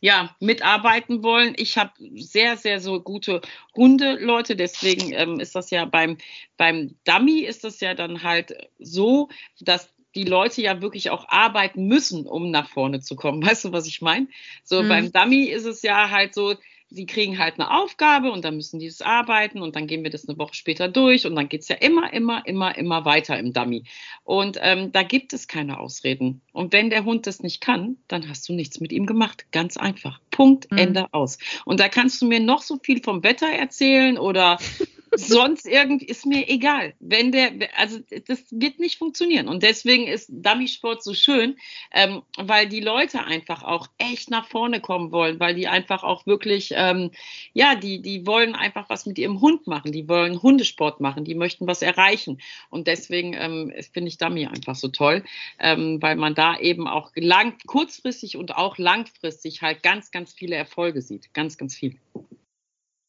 [0.00, 1.52] ja mitarbeiten wollen.
[1.58, 3.42] Ich habe sehr, sehr so gute
[3.76, 6.16] Hundeleute, deswegen ähm, ist das ja beim,
[6.56, 9.28] beim Dummy ist das ja dann halt so,
[9.60, 13.44] dass die Leute ja wirklich auch arbeiten müssen, um nach vorne zu kommen.
[13.44, 14.28] Weißt du, was ich meine?
[14.62, 14.88] So mhm.
[14.88, 16.54] beim Dummy ist es ja halt so,
[16.94, 20.10] sie kriegen halt eine Aufgabe und dann müssen die das arbeiten und dann gehen wir
[20.10, 23.38] das eine Woche später durch und dann geht es ja immer, immer, immer, immer weiter
[23.38, 23.84] im Dummy.
[24.22, 26.42] Und ähm, da gibt es keine Ausreden.
[26.52, 29.46] Und wenn der Hund das nicht kann, dann hast du nichts mit ihm gemacht.
[29.50, 30.20] Ganz einfach.
[30.30, 30.78] Punkt, mhm.
[30.78, 31.38] Ende aus.
[31.64, 34.58] Und da kannst du mir noch so viel vom Wetter erzählen oder
[35.16, 36.94] sonst irgendwie ist mir egal.
[37.00, 39.48] Wenn der, also das wird nicht funktionieren.
[39.48, 41.56] Und deswegen ist Dummy-Sport so schön,
[41.92, 46.26] ähm, weil die Leute einfach auch echt nach vorne kommen wollen, weil die einfach auch
[46.26, 47.10] wirklich, ähm,
[47.52, 51.34] ja, die, die wollen einfach was mit ihrem Hund machen, die wollen Hundesport machen, die
[51.34, 52.40] möchten was erreichen.
[52.70, 55.24] Und deswegen ähm, finde ich Dummy einfach so toll,
[55.58, 60.56] ähm, weil man da eben auch lang, kurzfristig und auch langfristig halt ganz, ganz viele
[60.56, 61.32] Erfolge sieht.
[61.34, 61.96] Ganz, ganz viel.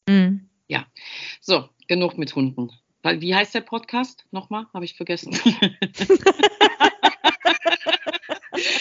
[0.08, 0.48] Mhm.
[0.68, 0.86] Ja,
[1.40, 2.70] so, genug mit Hunden.
[3.02, 4.26] Wie heißt der Podcast?
[4.32, 5.38] Nochmal, habe ich vergessen.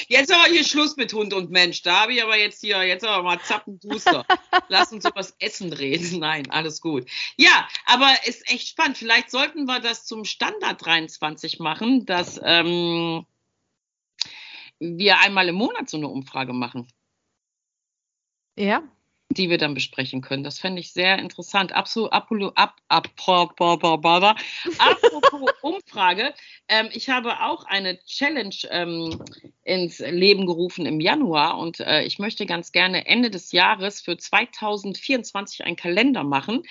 [0.07, 1.81] Jetzt aber hier Schluss mit Hund und Mensch.
[1.81, 4.25] Da habe ich aber jetzt hier, jetzt aber mal Zappenbooster.
[4.69, 6.19] Lass uns über das Essen reden.
[6.19, 7.09] Nein, alles gut.
[7.37, 8.97] Ja, aber ist echt spannend.
[8.97, 13.25] Vielleicht sollten wir das zum Standard 23 machen, dass ähm,
[14.79, 16.87] wir einmal im Monat so eine Umfrage machen.
[18.57, 18.83] Ja,
[19.29, 20.43] die wir dann besprechen können.
[20.43, 21.73] Das fände ich sehr interessant.
[21.73, 22.11] Absolut,
[24.77, 26.33] apropos Umfrage.
[26.67, 29.23] Ähm, ich habe auch eine Challenge ähm,
[29.63, 34.17] ins Leben gerufen im Januar und äh, ich möchte ganz gerne Ende des Jahres für
[34.17, 36.63] 2024 einen Kalender machen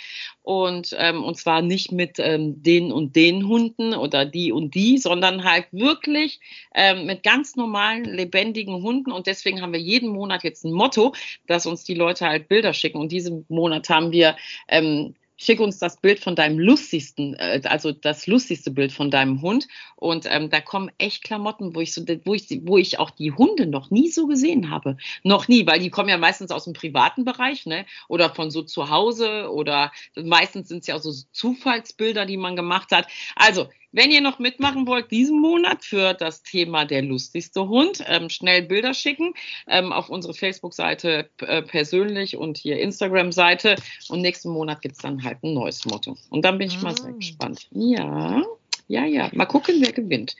[0.44, 4.98] und ähm, und zwar nicht mit ähm, den und den Hunden oder die und die,
[4.98, 6.38] sondern halt wirklich
[6.74, 11.14] ähm, mit ganz normalen lebendigen Hunden und deswegen haben wir jeden Monat jetzt ein Motto,
[11.46, 12.98] dass uns die Leute halt Bilder schicken.
[12.98, 14.36] Und diesen Monat haben wir
[14.68, 19.42] ähm, schick uns das Bild von deinem lustigsten, äh, also das lustigste Bild von deinem
[19.42, 19.66] Hund.
[19.96, 23.32] Und ähm, da kommen echt Klamotten, wo ich so, wo ich, wo ich auch die
[23.32, 24.96] Hunde noch nie so gesehen habe.
[25.22, 27.86] Noch nie, weil die kommen ja meistens aus dem privaten Bereich, ne?
[28.08, 32.56] Oder von so zu Hause oder meistens sind es ja auch so Zufallsbilder, die man
[32.56, 33.06] gemacht hat.
[33.36, 38.28] Also wenn ihr noch mitmachen wollt diesen Monat für das Thema der lustigste Hund, ähm,
[38.28, 39.34] schnell Bilder schicken
[39.68, 43.76] ähm, auf unsere Facebook-Seite äh, persönlich und hier Instagram-Seite.
[44.08, 46.16] Und nächsten Monat gibt es dann halt ein neues Motto.
[46.30, 46.82] Und dann bin ich ah.
[46.82, 47.16] mal sehr ah.
[47.16, 47.68] gespannt.
[47.70, 48.42] Ja,
[48.88, 49.30] ja, ja.
[49.32, 50.34] Mal gucken, wer gewinnt.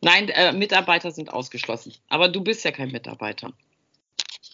[0.00, 1.94] Nein, äh, Mitarbeiter sind ausgeschlossen.
[2.08, 3.52] Aber du bist ja kein Mitarbeiter.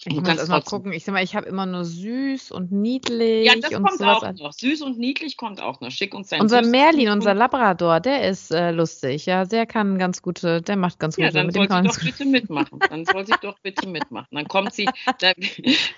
[0.05, 0.93] Ich muss erst mal gucken.
[0.93, 3.47] Ich sag mal, ich habe immer nur süß und niedlich.
[3.47, 4.53] Ja, das kommt auch noch.
[4.53, 5.91] Süß und niedlich kommt auch noch.
[5.91, 9.27] Schick uns deinen Unser Merlin, unser Labrador, der ist äh, lustig.
[9.27, 11.27] Ja, der kann ganz gute, der macht ganz gute.
[11.27, 12.79] Ja, dann soll sie doch bitte mitmachen.
[12.81, 14.29] Dann soll sie doch bitte mitmachen.
[14.33, 14.89] Dann kommt sie,
[15.21, 15.35] dann,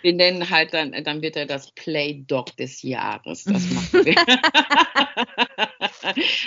[0.03, 3.45] wir nennen halt dann, dann wird er das Play Dog des Jahres.
[3.45, 4.15] Das machen wir.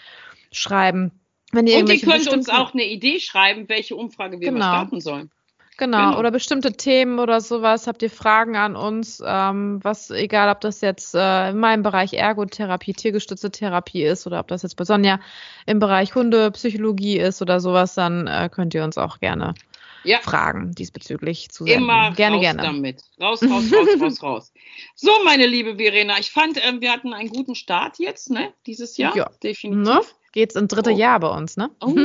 [0.53, 1.11] schreiben.
[1.53, 4.65] Wenn ihr Und ihr könnt uns auch eine Idee schreiben, welche Umfrage wir genau.
[4.65, 5.31] starten sollen.
[5.79, 6.09] Genau.
[6.09, 6.19] genau.
[6.19, 7.87] oder bestimmte Themen oder sowas.
[7.87, 9.23] Habt ihr Fragen an uns?
[9.25, 14.41] Ähm, was, egal ob das jetzt äh, in meinem Bereich Ergotherapie, tiergestützte Therapie ist oder
[14.41, 15.21] ob das jetzt bei Sonja
[15.67, 19.55] im Bereich Hundepsychologie ist oder sowas, dann äh, könnt ihr uns auch gerne
[20.07, 20.21] ja.
[20.21, 21.83] Fragen diesbezüglich zu senden.
[21.83, 22.63] Immer gerne, raus gerne.
[22.63, 23.03] damit.
[23.21, 24.53] Raus, raus, raus, raus, raus.
[24.95, 28.53] So, meine liebe Verena, ich fand, äh, wir hatten einen guten Start jetzt, ne?
[28.67, 29.15] Dieses Jahr.
[29.17, 29.85] Ja, definitiv.
[29.85, 30.01] Ne?
[30.37, 30.99] Geht's ins dritte oh.
[30.99, 31.71] Jahr bei uns, ne?
[31.81, 31.97] Oh.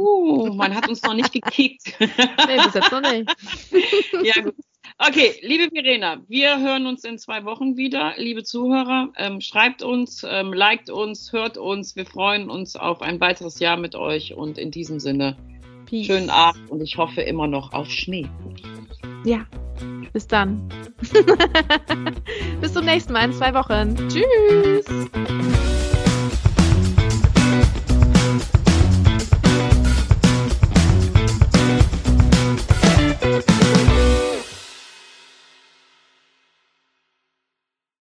[0.00, 1.94] Uh, man hat uns noch nicht gekickt.
[2.00, 3.32] nee, bis jetzt noch nicht.
[4.24, 4.56] ja, gut.
[4.98, 8.14] Okay, liebe Verena, wir hören uns in zwei Wochen wieder.
[8.16, 11.94] Liebe Zuhörer, ähm, schreibt uns, ähm, liked uns, hört uns.
[11.94, 15.36] Wir freuen uns auf ein weiteres Jahr mit euch und in diesem Sinne
[15.86, 16.06] Peace.
[16.06, 18.26] Schönen Abend und ich hoffe immer noch auf Schnee.
[19.24, 19.46] Ja,
[20.12, 20.68] bis dann.
[22.60, 23.96] bis zum nächsten Mal in zwei Wochen.
[24.08, 24.84] Tschüss.